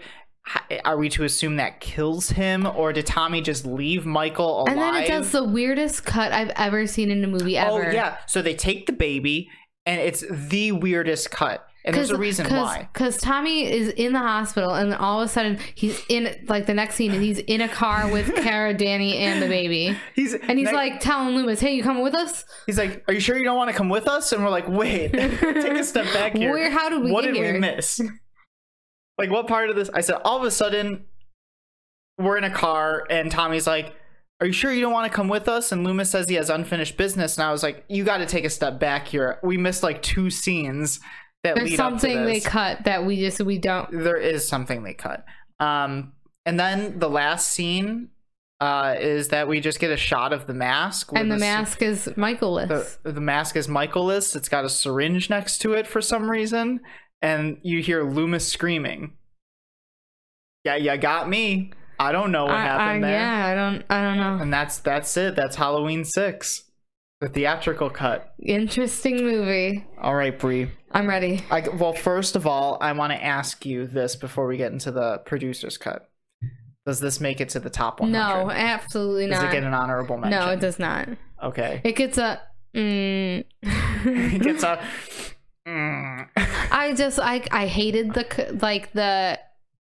[0.83, 4.73] Are we to assume that kills him, or did Tommy just leave Michael alive?
[4.73, 7.89] and then it does the weirdest cut I've ever seen in a movie oh, ever.
[7.89, 9.49] Oh yeah, so they take the baby,
[9.87, 12.89] and it's the weirdest cut, and there's a reason why.
[12.91, 16.65] Because Tommy is in the hospital, and then all of a sudden he's in like
[16.65, 20.33] the next scene, and he's in a car with Kara, Danny, and the baby, He's
[20.33, 22.43] and he's ne- like telling Loomis, "Hey, you coming with us?
[22.65, 24.67] he's like, "Are you sure you don't want to come with us?" And we're like,
[24.67, 26.51] "Wait, take a step back here.
[26.51, 26.71] Where?
[26.71, 28.01] How did we what did here?" we miss?
[29.19, 31.05] like, what part of this?" I said, "All of a sudden,
[32.17, 33.93] we're in a car, and Tommy's like."
[34.41, 35.71] Are you sure you don't want to come with us?
[35.71, 38.43] And Loomis says he has unfinished business, and I was like, "You got to take
[38.43, 39.39] a step back here.
[39.41, 40.99] We missed like two scenes
[41.45, 44.47] that There's lead up to something they cut that we just we don't." there is
[44.47, 45.25] something they cut.
[45.59, 46.11] Um,
[46.45, 48.09] and then the last scene
[48.61, 51.11] uh, is that we just get a shot of the mask.
[51.13, 52.97] And the s- mask is Michaelis.
[53.03, 54.35] The, the mask is Michaelis.
[54.35, 56.81] It's got a syringe next to it for some reason,
[57.21, 59.13] and you hear Loomis screaming.
[60.63, 61.71] Yeah, you got me.
[61.99, 63.19] I don't know what I- happened I- there.
[63.19, 63.83] Yeah, I don't.
[63.89, 64.41] I don't know.
[64.43, 65.35] And that's that's it.
[65.35, 66.63] That's Halloween six,
[67.21, 68.33] the theatrical cut.
[68.39, 69.85] Interesting movie.
[70.01, 70.71] All right, Brie.
[70.95, 71.43] I'm ready.
[71.51, 74.91] I, well, first of all, I want to ask you this before we get into
[74.91, 76.09] the producer's cut.
[76.85, 78.17] Does this make it to the top 100?
[78.17, 79.41] No, absolutely not.
[79.41, 80.39] Does it get an honorable mention?
[80.39, 81.09] no, it does not.
[81.43, 81.81] Okay.
[81.83, 82.41] It gets a.
[82.75, 83.43] Mm.
[83.63, 84.79] It gets a.
[85.67, 86.27] Mm.
[86.71, 89.39] I just I I hated the like the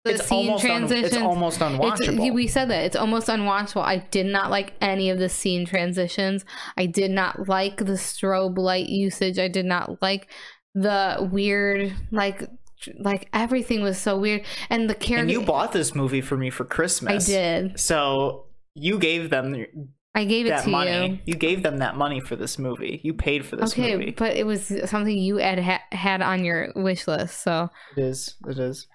[0.06, 1.22] the It's scene almost un- it's transitions.
[1.24, 2.34] almost unwatchable.
[2.34, 3.82] we said that it's almost unwatchable.
[3.82, 6.46] I did not like any of the scene transitions.
[6.78, 9.40] I did not like the strobe light usage.
[9.40, 10.30] I did not like
[10.76, 12.50] the weird like
[13.00, 14.44] like everything was so weird.
[14.70, 17.30] And the character And you bought this movie for me for Christmas.
[17.30, 17.80] I did.
[17.80, 18.46] So
[18.76, 19.56] you gave them
[20.16, 21.22] I gave it that to money.
[21.26, 21.34] you.
[21.34, 21.36] You.
[21.36, 23.00] gave them that money for this movie.
[23.04, 24.12] You paid for this Okay, movie.
[24.12, 25.60] but it was something you had
[25.92, 27.42] had on your wish list.
[27.42, 28.36] So It is.
[28.48, 28.88] It is.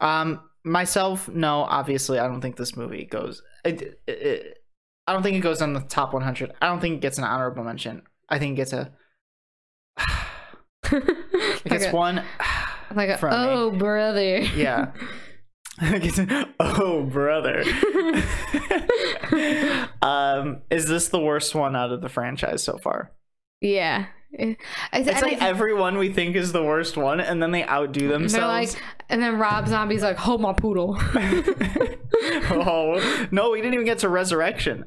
[0.00, 1.62] Um, myself, no.
[1.62, 3.42] Obviously, I don't think this movie goes.
[3.64, 4.56] It, it, it-
[5.08, 6.52] I don't think it goes on the top 100.
[6.60, 8.02] I don't think it gets an honorable mention.
[8.28, 8.92] I think it gets a.
[10.92, 12.22] It like a, one.
[12.94, 13.36] like a from me.
[13.50, 14.38] oh brother.
[14.40, 14.92] Yeah.
[16.58, 17.62] Oh brother.
[20.02, 23.12] um, is this the worst one out of the franchise so far?
[23.60, 24.06] Yeah.
[24.38, 24.56] I,
[24.92, 28.74] It's like everyone we think is the worst one, and then they outdo themselves.
[28.74, 30.96] like, and then Rob Zombie's like, hold my poodle.
[32.50, 34.86] oh no, we didn't even get to resurrection.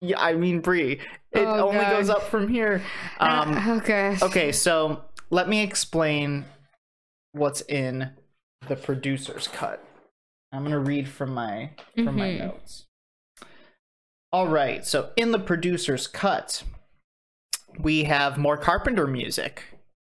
[0.00, 1.00] Yeah, I mean Brie.
[1.32, 1.96] It Oh, only God.
[1.96, 2.82] goes up from here.
[3.18, 4.16] Um, okay.
[4.22, 6.44] okay, so let me explain
[7.32, 8.10] what's in
[8.68, 9.84] the producer's cut.
[10.52, 12.38] I'm gonna read from my from my Mhm.
[12.38, 12.86] notes.
[14.32, 16.62] All right, so in the producer's cut,
[17.78, 19.64] we have more Carpenter music.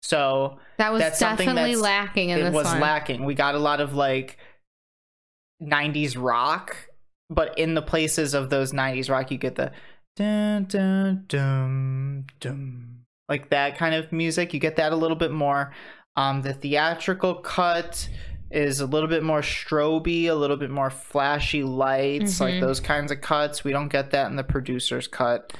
[0.02, 2.80] So That was that's something definitely that's- lacking in it this was one.
[2.80, 3.24] lacking.
[3.24, 4.38] We got a lot of like
[5.60, 6.88] 90s rock,
[7.28, 9.72] but in the places of those 90s rock, you get the
[10.16, 12.95] dun dun dum dum
[13.28, 14.54] like that kind of music.
[14.54, 15.72] You get that a little bit more.
[16.16, 18.08] Um, the theatrical cut
[18.50, 22.60] is a little bit more stroby, a little bit more flashy lights, like Mhm.
[22.60, 23.64] those kinds of cuts.
[23.64, 25.52] We don't get that in the producer's cut.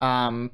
[0.00, 0.52] Um,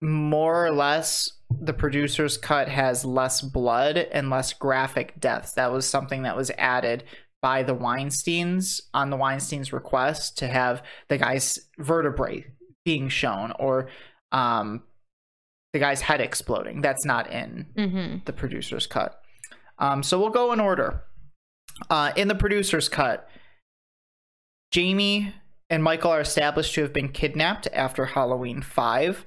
[0.00, 5.52] more or less the producer's cut has less blood and less graphic deaths.
[5.52, 7.04] That was something that was added
[7.42, 12.44] by the Weinsteins on the Weinsteins request to have the guy's vertebrae
[12.84, 13.88] being shown or
[14.32, 14.82] um
[15.74, 16.80] the guy's head exploding.
[16.80, 19.20] That's not in hmm the producer's cut.
[19.78, 21.02] Um, so we'll go in order.
[21.90, 23.28] Uh, in the producer's cut,
[24.70, 25.34] Jamie
[25.68, 29.26] and Michael are established to have been kidnapped after Halloween 5.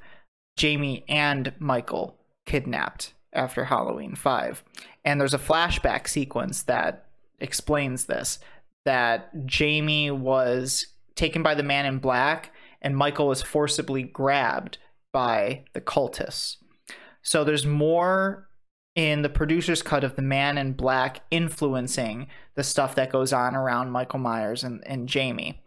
[0.55, 4.63] Jamie and Michael kidnapped after Halloween 5.
[5.03, 7.07] And there's a flashback sequence that
[7.39, 8.39] explains this
[8.85, 14.77] that Jamie was taken by the man in black and Michael was forcibly grabbed
[15.11, 16.57] by the cultists.
[17.21, 18.47] So there's more
[18.95, 23.55] in the producer's cut of the man in black influencing the stuff that goes on
[23.55, 25.61] around Michael Myers and, and Jamie.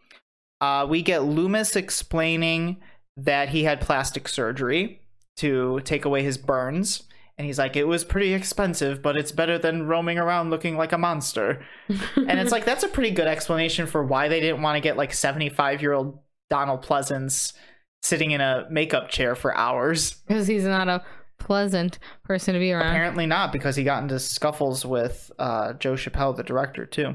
[0.60, 2.78] Uh, we get Loomis explaining
[3.16, 5.00] that he had plastic surgery
[5.36, 7.04] to take away his burns.
[7.38, 10.92] And he's like, it was pretty expensive, but it's better than roaming around looking like
[10.92, 11.64] a monster.
[11.88, 14.96] and it's like, that's a pretty good explanation for why they didn't want to get
[14.96, 16.18] like 75 year old
[16.50, 17.54] Donald Pleasence
[18.02, 20.16] sitting in a makeup chair for hours.
[20.28, 21.02] Because he's not a
[21.38, 22.86] pleasant person to be around.
[22.88, 27.14] Apparently not, because he got into scuffles with uh, Joe Chappelle, the director, too.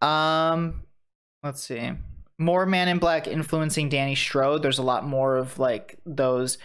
[0.00, 0.82] Um,
[1.42, 1.92] let's see.
[2.38, 4.62] More Man in Black influencing Danny Strode.
[4.62, 6.58] There's a lot more of like those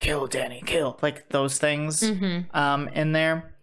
[0.00, 3.54] kill Danny, kill like those things hmm um, in there.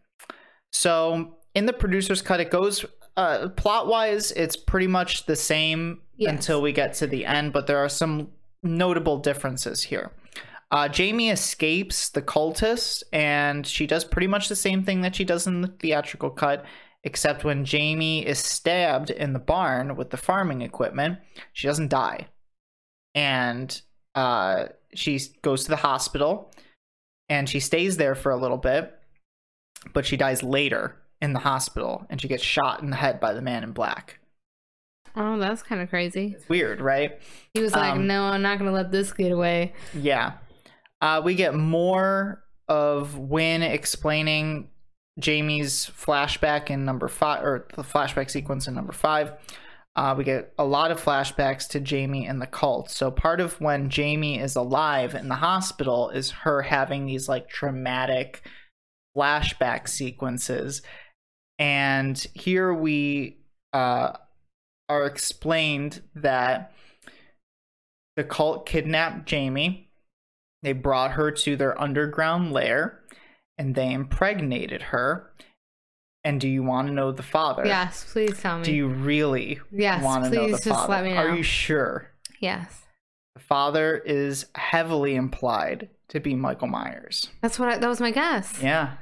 [0.72, 2.86] So in the producer's cut, it goes
[3.18, 6.32] uh, plot wise, it's pretty much the same Yes.
[6.32, 8.30] until we get to the end, but there are some
[8.64, 10.12] notable differences here.
[10.70, 15.24] Uh, Jamie escapes the cultist, and she does pretty much the same thing that she
[15.24, 16.66] does in the theatrical cut,
[17.03, 21.20] except when Jamie is stabbed in the barn with the farming equipment,
[21.53, 22.28] she doesn't die.
[23.16, 23.82] And
[24.14, 26.51] uh, she goes to the hospital,
[27.30, 28.93] and she stays there for a little bit,
[29.93, 33.34] but she dies later in the hospital, and she gets shot in the head by
[33.34, 34.20] the man in black.
[35.20, 36.36] Oh, that's kind of crazy.
[36.38, 37.20] It's weird, right?
[37.53, 40.34] He was like, Um, "No, I'm not gonna let this get away." Yeah.
[41.01, 44.70] Uh, we get more of Wynn explaining
[45.20, 49.34] Jamie's flashback in number five, or the flashback sequence in number five.
[49.95, 52.91] uh, we get a lot of flashbacks to Jamie and the cult.
[52.91, 57.49] So part of when Jamie is alive in the hospital is her having these like
[57.49, 58.43] traumatic
[59.18, 60.84] flashback sequences.
[61.57, 63.39] And here we
[63.74, 64.13] uh,
[64.89, 66.71] are explained that
[68.15, 69.89] the cult kidnapped Jamie.
[70.63, 72.99] They brought her to their underground lair
[73.57, 75.31] and they impregnated her.
[76.23, 77.65] And do you want to know the father?
[77.65, 78.63] Yes, please tell me.
[78.63, 80.93] Do you really Yes, want to know please the just father?
[80.93, 82.09] let me Are you sure?
[82.39, 82.83] yes.
[83.35, 87.29] The father is heavily implied to be Michael Myers.
[87.41, 88.59] That's what I, that was my guess.
[88.61, 88.93] Yeah.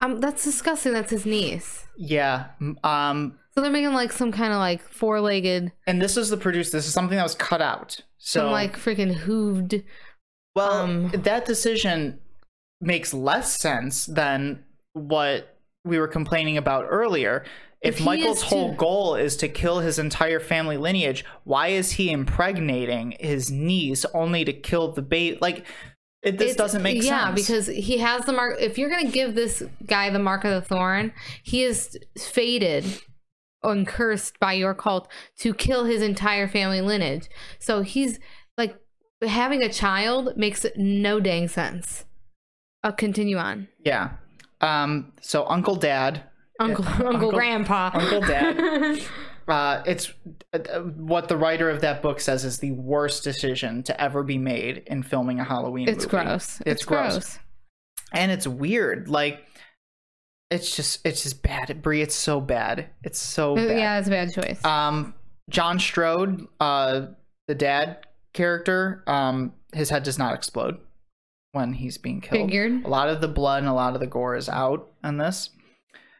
[0.00, 0.92] Um, that's disgusting.
[0.92, 1.86] That's his niece.
[1.96, 2.46] Yeah.
[2.84, 6.70] Um So they're making like some kind of like four-legged, and this is the producer.
[6.72, 8.00] This is something that was cut out.
[8.18, 9.84] So some like freaking hooved.
[10.56, 12.18] well, um, that decision
[12.80, 17.44] makes less sense than what we were complaining about earlier.
[17.82, 21.92] If, If Michael's whole to- goal is to kill his entire family lineage, why is
[21.92, 25.36] he impregnating his niece only to kill the baby?
[25.40, 25.66] Like,
[26.22, 27.10] it, this It's- doesn't make yeah, sense.
[27.10, 28.56] Yeah, because he has the mark.
[28.60, 32.84] If you're gonna give this guy the mark of the thorn, he is fated
[33.62, 35.08] and cursed by your cult
[35.38, 37.28] to kill his entire family lineage.
[37.58, 38.18] So he's
[38.58, 38.76] like
[39.20, 42.04] having a child makes no dang sense.
[42.82, 43.68] I'll continue on.
[43.84, 44.10] yeah.
[44.60, 45.12] Um.
[45.20, 46.22] So Uncle Dad
[46.60, 49.00] Uncle, Uncle, Uncle- Grandpa, Uncle Dad.
[49.48, 50.12] uh, it's
[50.52, 54.22] uh, uh, what the writer of that book says is the worst decision to ever
[54.22, 55.96] be made in filming a Halloween movie.
[55.96, 56.24] it's movie.
[56.24, 56.62] gross.
[56.66, 57.38] It's, gross.
[58.12, 59.08] and it's weird.
[59.08, 59.44] Like,
[60.52, 61.82] it's just it's just bad.
[61.82, 62.86] Brie, it's so bad.
[63.02, 63.78] It's so bad.
[63.78, 64.64] Yeah, it's a bad choice.
[64.64, 65.14] Um,
[65.50, 67.06] John Strode, uh,
[67.48, 70.78] the dad character, um, his head does not explode
[71.52, 72.48] when he's being killed.
[72.48, 72.84] Figured.
[72.84, 75.50] A lot of the blood and a lot of the gore is out on this.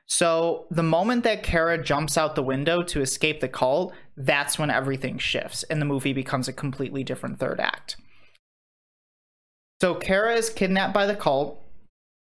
[0.07, 4.71] So the moment that Kara jumps out the window to escape the cult, that's when
[4.71, 7.97] everything shifts and the movie becomes a completely different third act.
[9.81, 11.62] So Kara is kidnapped by the cult.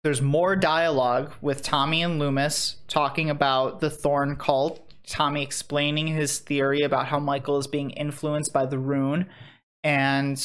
[0.03, 4.83] There's more dialogue with Tommy and Loomis talking about the Thorn cult.
[5.07, 9.27] Tommy explaining his theory about how Michael is being influenced by the rune.
[9.83, 10.39] And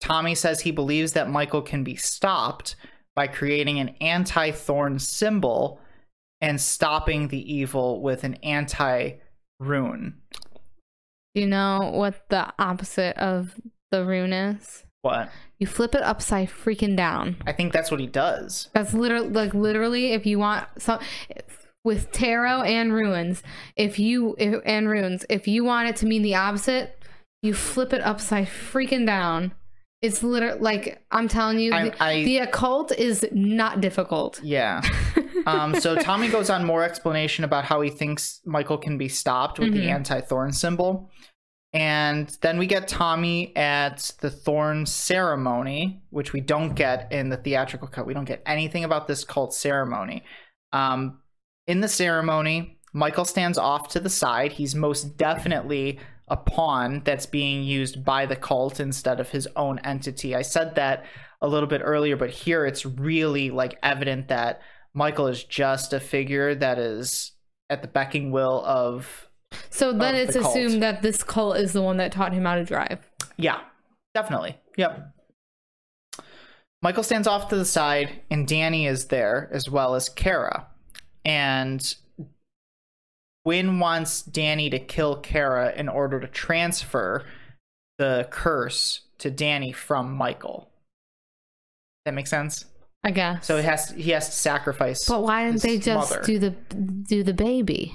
[0.00, 2.76] Tommy says he believes that Michael can be stopped
[3.14, 5.80] by creating an anti Thorn symbol
[6.40, 9.12] and stopping the evil with an anti
[9.60, 10.20] rune.
[11.34, 13.54] You know what the opposite of
[13.90, 14.84] the rune is?
[15.04, 15.30] What?
[15.58, 17.36] You flip it upside freaking down.
[17.46, 18.68] I think that's what he does.
[18.72, 20.98] That's literally like literally if you want some
[21.84, 23.42] with tarot and runes,
[23.76, 26.98] if you if, and runes, if you want it to mean the opposite,
[27.42, 29.52] you flip it upside freaking down.
[30.00, 34.40] It's literally like I'm telling you, I- the, I- the occult is not difficult.
[34.42, 34.82] Yeah.
[35.46, 39.58] um, so Tommy goes on more explanation about how he thinks Michael can be stopped
[39.58, 39.90] with the Mhm.
[39.94, 41.10] anti Thorn symbol.
[41.74, 47.36] And then we get Tommy at the Thorn ceremony, which we don't get in the
[47.36, 48.06] theatrical cut.
[48.06, 50.22] We don't get anything about this cult ceremony.
[50.72, 51.18] Um,
[51.66, 54.52] in the ceremony, Michael stands off to the side.
[54.52, 55.98] He's most definitely
[56.28, 60.32] a pawn that's being used by the cult instead of his own entity.
[60.34, 61.04] I said that
[61.42, 64.62] a little bit earlier, but here it's really like evident that
[64.94, 67.32] Michael is just a figure that is
[67.68, 69.28] at the becking will of
[69.70, 70.56] So then it's cult.
[70.56, 72.98] assumed that this cult is the one that taught him how to drive.
[73.36, 73.60] Yeah,
[74.14, 74.56] definitely.
[74.76, 75.10] Yep.
[76.82, 80.66] Michael stands off to the side, and Danny is there as well as Kara.
[81.24, 81.94] And
[83.44, 87.24] Wynn wants Danny to kill Kara in order to transfer
[87.98, 90.68] the curse to Danny from Michael.
[92.04, 92.66] That makes sense.
[93.02, 93.46] I guess.
[93.46, 95.06] So he has he has to sacrifice.
[95.06, 96.22] but why didn't they just mother.
[96.24, 97.94] do the do the baby?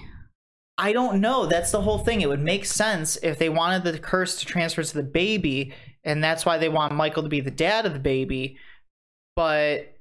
[0.81, 1.45] I don't know.
[1.45, 2.21] That's the whole thing.
[2.21, 5.73] It would make sense if they wanted the curse to transfer to the baby,
[6.05, 8.57] and that's why they want Michael to be the dad of the baby.
[9.35, 9.95] But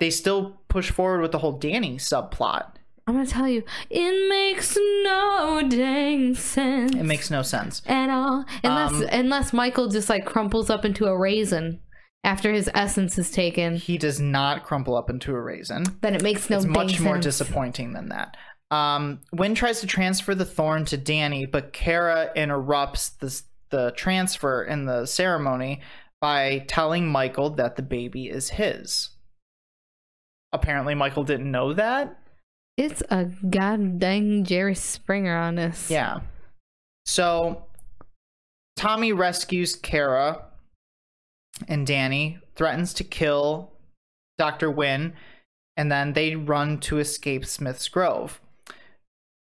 [0.00, 2.72] they still push forward with the whole Danny subplot.
[3.06, 6.94] I'm gonna tell you, it makes no dang sense.
[6.94, 7.80] It makes no sense.
[7.86, 11.80] at all unless Um, unless michael just like crumples up into a raisin
[12.22, 15.84] after his essence is taken He does not crumple up into a raisin.
[16.02, 18.36] then it makes no it's much more disappointing than that.
[18.70, 24.62] Um, Wynn tries to transfer the thorn to Danny, but Kara interrupts the, the transfer
[24.62, 25.80] in the ceremony
[26.20, 29.10] by telling Michael that the baby is his.
[30.52, 32.18] Apparently, Michael didn't know that.
[32.76, 35.90] it's a god dang jerry springer on us.
[35.90, 36.20] Yeah.
[37.06, 37.64] So,
[38.76, 40.44] Tommy rescues Kara
[41.66, 43.72] and Danny, threatens to kill
[44.36, 44.70] Dr.
[44.70, 45.14] Wynn,
[45.76, 48.40] and then they run to escape Smith's Grove.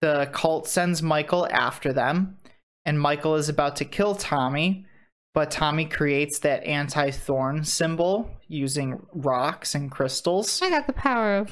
[0.06, 2.38] The cult sends Michael after them,
[2.86, 4.86] and Michael is about to kill Tommy,
[5.34, 10.62] but Tommy creates that anti thorn symbol using rocks and crystals.
[10.62, 11.52] I got the power of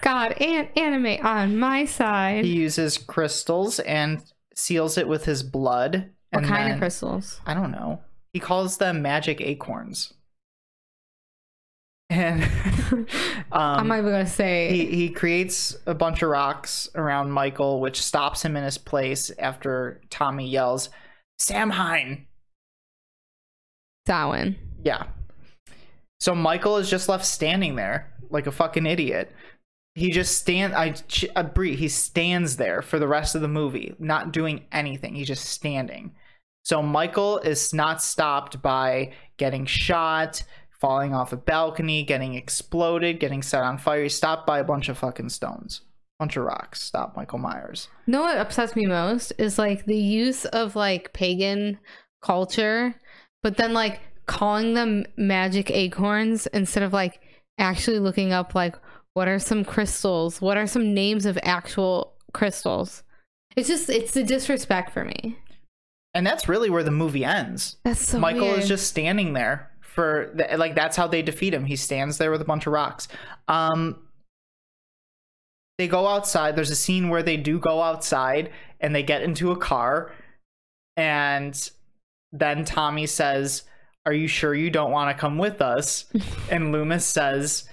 [0.00, 2.46] God and anime on my side.
[2.46, 4.24] He uses crystals and
[4.54, 6.12] seals it with his blood.
[6.30, 7.42] what and kind then- of crystals?
[7.44, 8.00] I don't know.
[8.32, 10.14] He calls them magic acorns.
[12.08, 12.44] And
[13.52, 14.70] I'm um, not even gonna say.
[14.72, 19.30] he, he creates a bunch of rocks around Michael, which stops him in his place
[19.38, 20.88] after Tommy yells,
[21.38, 22.26] Samhain!
[24.06, 24.56] Samhain.
[24.82, 25.04] Yeah.
[26.20, 29.32] So Michael is just left standing there like a fucking idiot.
[29.94, 30.94] He just stand I
[31.34, 35.14] uh, Brie, he stands there for the rest of the movie, not doing anything.
[35.14, 36.14] He's just standing.
[36.64, 40.42] So Michael is not stopped by getting shot,
[40.86, 44.04] falling off a balcony, getting exploded, getting set on fire.
[44.04, 45.80] He's stopped by a bunch of fucking stones.
[46.20, 46.80] Bunch of rocks.
[46.80, 47.88] Stop Michael Myers.
[48.06, 51.78] You know what upsets me most is like the use of like pagan
[52.22, 52.94] culture,
[53.42, 57.20] but then like calling them magic acorns instead of like
[57.58, 58.76] actually looking up like
[59.14, 60.40] what are some crystals?
[60.40, 63.02] What are some names of actual crystals?
[63.56, 65.36] It's just it's the disrespect for me.
[66.14, 67.76] And that's really where the movie ends.
[67.84, 68.60] That's so Michael weird.
[68.60, 71.64] is just standing there for th- like that's how they defeat him.
[71.64, 73.08] He stands there with a bunch of rocks.
[73.48, 74.02] Um
[75.78, 76.54] they go outside.
[76.56, 78.50] There's a scene where they do go outside
[78.80, 80.12] and they get into a car
[80.96, 81.70] and
[82.32, 83.64] then Tommy says,
[84.06, 86.06] "Are you sure you don't want to come with us?"
[86.50, 87.68] and Loomis says,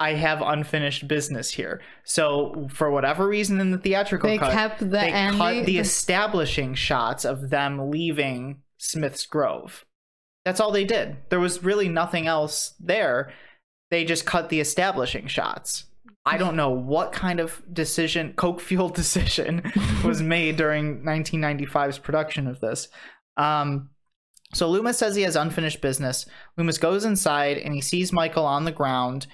[0.00, 4.78] "I have unfinished business here." So, for whatever reason in the theatrical They cut, kept
[4.80, 9.84] the they ending- cut the establishing shots of them leaving Smith's Grove.
[10.44, 11.16] That's all they did.
[11.30, 13.32] There was really nothing else there.
[13.90, 15.84] They just cut the establishing shots.
[16.26, 19.62] I don't know what kind of decision, coke fueled decision,
[20.04, 22.88] was made during 1995's production of this.
[23.36, 23.90] Um,
[24.52, 26.26] so Loomis says he has unfinished business.
[26.56, 29.26] Loomis goes inside and he sees Michael on the ground.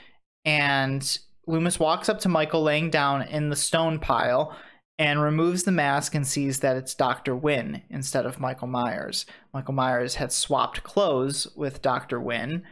[0.44, 4.56] And Loomis walks up to Michael laying down in the stone pile
[5.00, 7.34] and removes the mask and sees that it's Dr.
[7.34, 9.24] Wynn instead of Michael Myers.
[9.54, 12.20] Michael Myers had swapped clothes with Dr.
[12.20, 12.64] Wynn.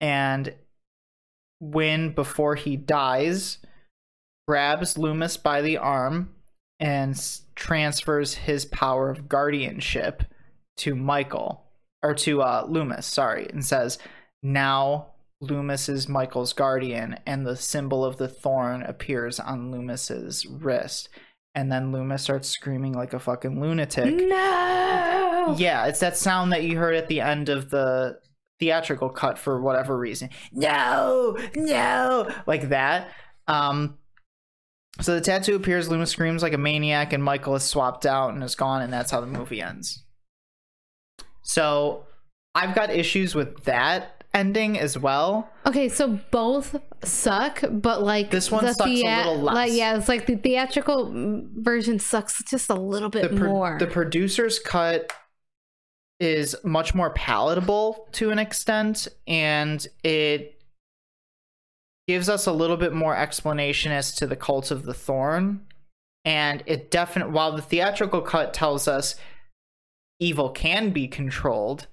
[0.00, 0.54] And
[1.60, 3.58] Wynn, before he dies,
[4.48, 6.34] grabs Loomis by the arm
[6.80, 7.20] and
[7.54, 10.22] transfers his power of guardianship
[10.78, 11.66] to Michael
[12.02, 13.98] or to uh, Loomis, sorry, and says,
[14.42, 15.08] "Now
[15.42, 21.08] Loomis is Michael's guardian," and the symbol of the thorn appears on Loomis's wrist,
[21.58, 24.14] and then Luma starts screaming like a fucking lunatic.
[24.14, 25.56] no.
[25.58, 28.20] Yeah, it's that sound that you heard at the end of the
[28.60, 30.30] theatrical cut for whatever reason.
[30.52, 33.10] No, no, like that.
[33.48, 33.98] Um,
[35.00, 35.88] so the tattoo appears.
[35.88, 39.10] Luma screams like a maniac, and Michael is swapped out and is gone, and that's
[39.10, 40.04] how the movie ends.
[41.42, 42.06] So
[42.54, 45.50] I've got issues with that ending as well.
[45.66, 49.54] Okay, so both suck, but like This one the sucks a little less.
[49.54, 51.10] Like, yeah, it's like the theatrical
[51.56, 53.76] version sucks just a little The, bit pro- more.
[53.78, 55.12] the producer's cut
[56.20, 60.60] is much more palatable to an extent, and it
[62.08, 65.64] gives us a little bit more explanation as to the cult of the thorn.
[66.24, 69.14] And it definitely, while the theatrical cut tells us
[70.18, 71.86] evil can be controlled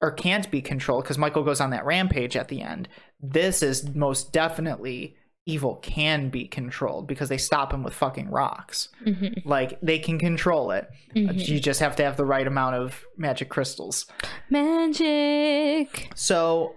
[0.00, 2.88] or can't be controlled because Michael goes on that rampage at the end,
[3.20, 5.16] this is most definitely
[5.48, 8.88] evil can be controlled because they stop him with fucking rocks.
[9.04, 10.88] Mhm, Like they can control it.
[11.14, 11.46] mhm.
[11.48, 14.06] You just have to have the right amount of magic crystals.
[14.50, 16.10] Magic.
[16.14, 16.74] So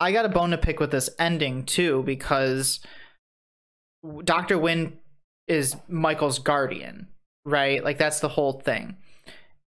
[0.00, 2.80] I got a bone to pick with this ending too because
[4.24, 4.58] Dr.
[4.58, 4.98] Wynn
[5.46, 7.08] is Michael's guardian,
[7.44, 7.82] right?
[7.84, 8.96] Like that's the whole thing.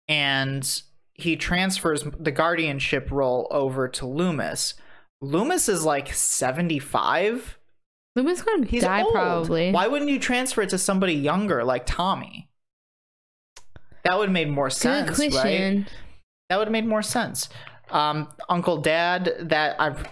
[0.06, 0.82] And
[1.19, 4.74] he transfers the guardianship role over to Loomis.
[5.20, 7.59] Loomis is like 75.
[8.16, 9.12] Loomis gonna He's die old.
[9.12, 9.70] probably.
[9.73, 12.49] Why wouldn't you transfer it to somebody younger like Tommy?
[14.05, 15.31] That would have made more Good sense, right?
[15.32, 15.86] question.
[16.49, 17.49] That would have made more sense.
[17.90, 20.07] Um, Uncle Dad, that I've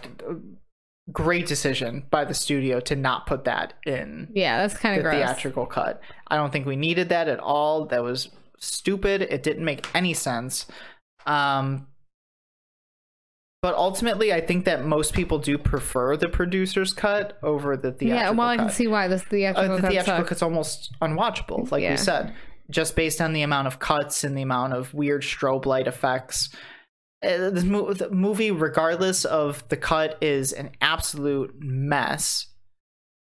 [1.13, 5.05] great decision by the studio to not put that in Yeah, that's kind the of
[5.05, 5.15] gross.
[5.25, 6.01] theatrical cut.
[6.27, 7.87] I don't think we needed that at all.
[7.87, 8.29] That was
[8.59, 9.23] stupid.
[9.23, 10.67] It didn't make any sense.
[11.27, 11.87] Um,
[13.63, 18.17] but ultimately, I think that most people do prefer the producer's cut over the theatrical
[18.17, 20.29] Yeah, well, I can see why this Uh, theatrical the cut theatrical sucks.
[20.29, 21.91] cut's almost unwatchable, like Yeah.
[21.93, 22.33] we said,
[22.71, 26.51] just based on the amount of cuts and the amount of weird strobe light effects.
[27.25, 32.47] Uh, the, mo- the movie, regardless of the cut, is an absolute mess,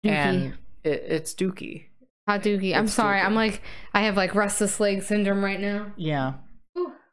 [0.04, 0.10] Dookie.
[0.12, 0.54] and
[0.84, 1.88] it, it's dookie.
[2.28, 2.76] Hot dookie.
[2.76, 3.20] I'm sorry.
[3.20, 3.26] dookie.
[3.26, 3.62] I'm like,
[3.94, 5.92] I have like restless leg syndrome right now.
[5.98, 6.34] Yeah,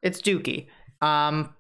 [0.03, 0.67] It's Dookie.
[1.03, 1.55] Um,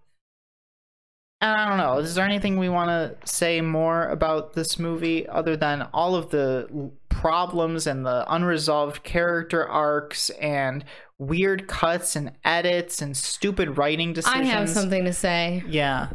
[1.43, 1.99] and I don't know.
[1.99, 6.31] Is there anything we want to say more about this movie other than all of
[6.31, 10.85] the problems and the unresolved character arcs and
[11.19, 14.49] weird cuts and edits and stupid writing decisions?
[14.49, 15.63] I have something to say.
[15.67, 16.09] Yeah,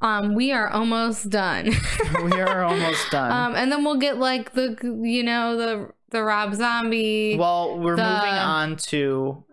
[0.00, 1.70] Um, we are almost done.
[2.24, 3.30] we are almost done.
[3.30, 7.36] um, and then we'll get like the you know the the Rob Zombie.
[7.38, 9.44] well, we're the- moving on to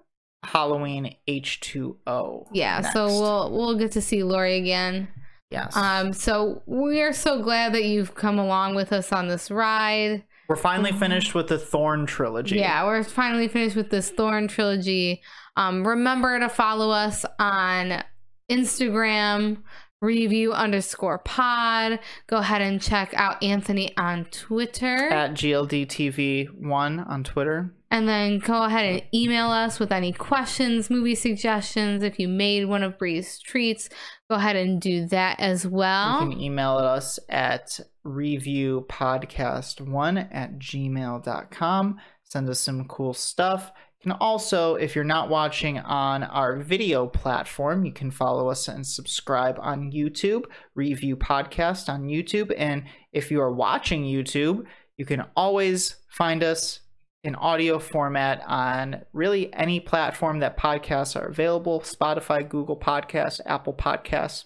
[0.44, 2.48] Halloween H2O.
[2.54, 5.08] yeah, so we'll we'll get to see Laurie again.
[5.52, 5.76] yes.
[5.76, 10.24] Um, so we are so glad that you've come along with us on this ride.
[10.48, 12.58] we're finally finished with the Thorn trilogy.
[12.58, 15.22] Yeah, we're finally finished with this Thorn trilogy.
[15.58, 18.02] Um, remember to follow us on
[18.50, 19.58] Instagram,
[20.02, 22.00] review underscore pod.
[22.28, 25.10] Go ahead and check out Anthony on Twitter.
[25.10, 27.74] At GLDTV1 on Twitter.
[27.92, 32.04] And then go ahead and email us with any questions, movie suggestions.
[32.04, 33.90] If you made one of Brie's treats,
[34.30, 36.24] go ahead and do that as well.
[36.24, 41.98] You can email us at reviewpodcast1 at gmail.com.
[42.24, 43.72] Send us some cool stuff.
[44.00, 48.68] You can also, if you're not watching on our video platform, you can follow us
[48.68, 50.44] and subscribe on YouTube,
[50.76, 52.54] Review Podcast on YouTube.
[52.56, 56.82] And if you are watching YouTube, you can always find us
[57.24, 63.74] in audio format on really any platform that podcasts are available Spotify, Google Podcasts, Apple
[63.74, 64.46] Podcasts,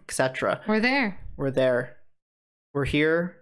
[0.00, 0.62] etc.
[0.66, 1.20] We're there.
[1.36, 1.96] We're there.
[2.72, 3.36] We're here.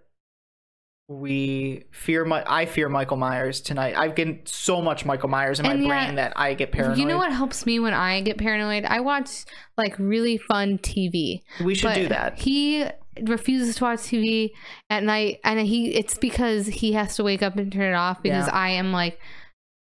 [1.10, 2.44] We fear my.
[2.47, 3.97] I fear Michael Myers tonight.
[3.97, 6.98] I've getting so much Michael Myers in my And yet- brain that I get paranoid.
[6.98, 8.85] You know what helps me when I get paranoid?
[8.85, 9.44] I watch
[9.78, 11.40] like really fun TV.
[11.64, 12.39] We should do that.
[12.39, 12.85] He
[13.24, 14.51] refuses to watch TV
[14.90, 18.23] at night, and he it's because he has to wake up and turn it off
[18.23, 18.55] because Yeah.
[18.55, 19.19] I am like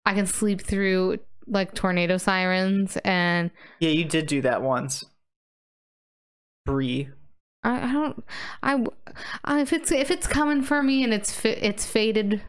[0.06, 5.04] I can sleep through like tornado sirens, and Yeah, you did do that once.
[6.66, 7.10] Brie.
[7.64, 8.24] I, I don't
[8.62, 8.86] I,
[9.46, 12.42] I if it's if it's coming for me and it's fi- it's faded.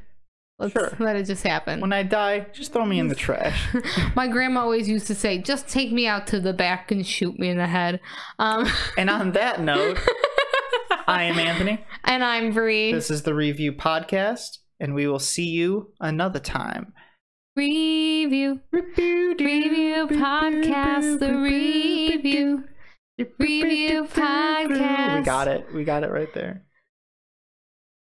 [0.61, 0.93] Let's Sure.
[0.99, 1.81] let it just happen.
[1.81, 3.65] When I die, just throw me in the trash.
[4.17, 7.39] My grandma always used to say, "Just take me out to the back and shoot
[7.39, 8.01] me in the head."
[8.41, 9.99] Um, and on that note,
[11.09, 11.83] I am Anthony.
[12.05, 12.93] and I'm Brie.
[12.93, 16.93] This is the Review Podcast, and we will see you another time.
[17.57, 22.65] Review, review review podcast, the review,
[23.39, 25.19] review podcast.
[25.21, 25.73] We got it.
[25.73, 26.67] We got it right there.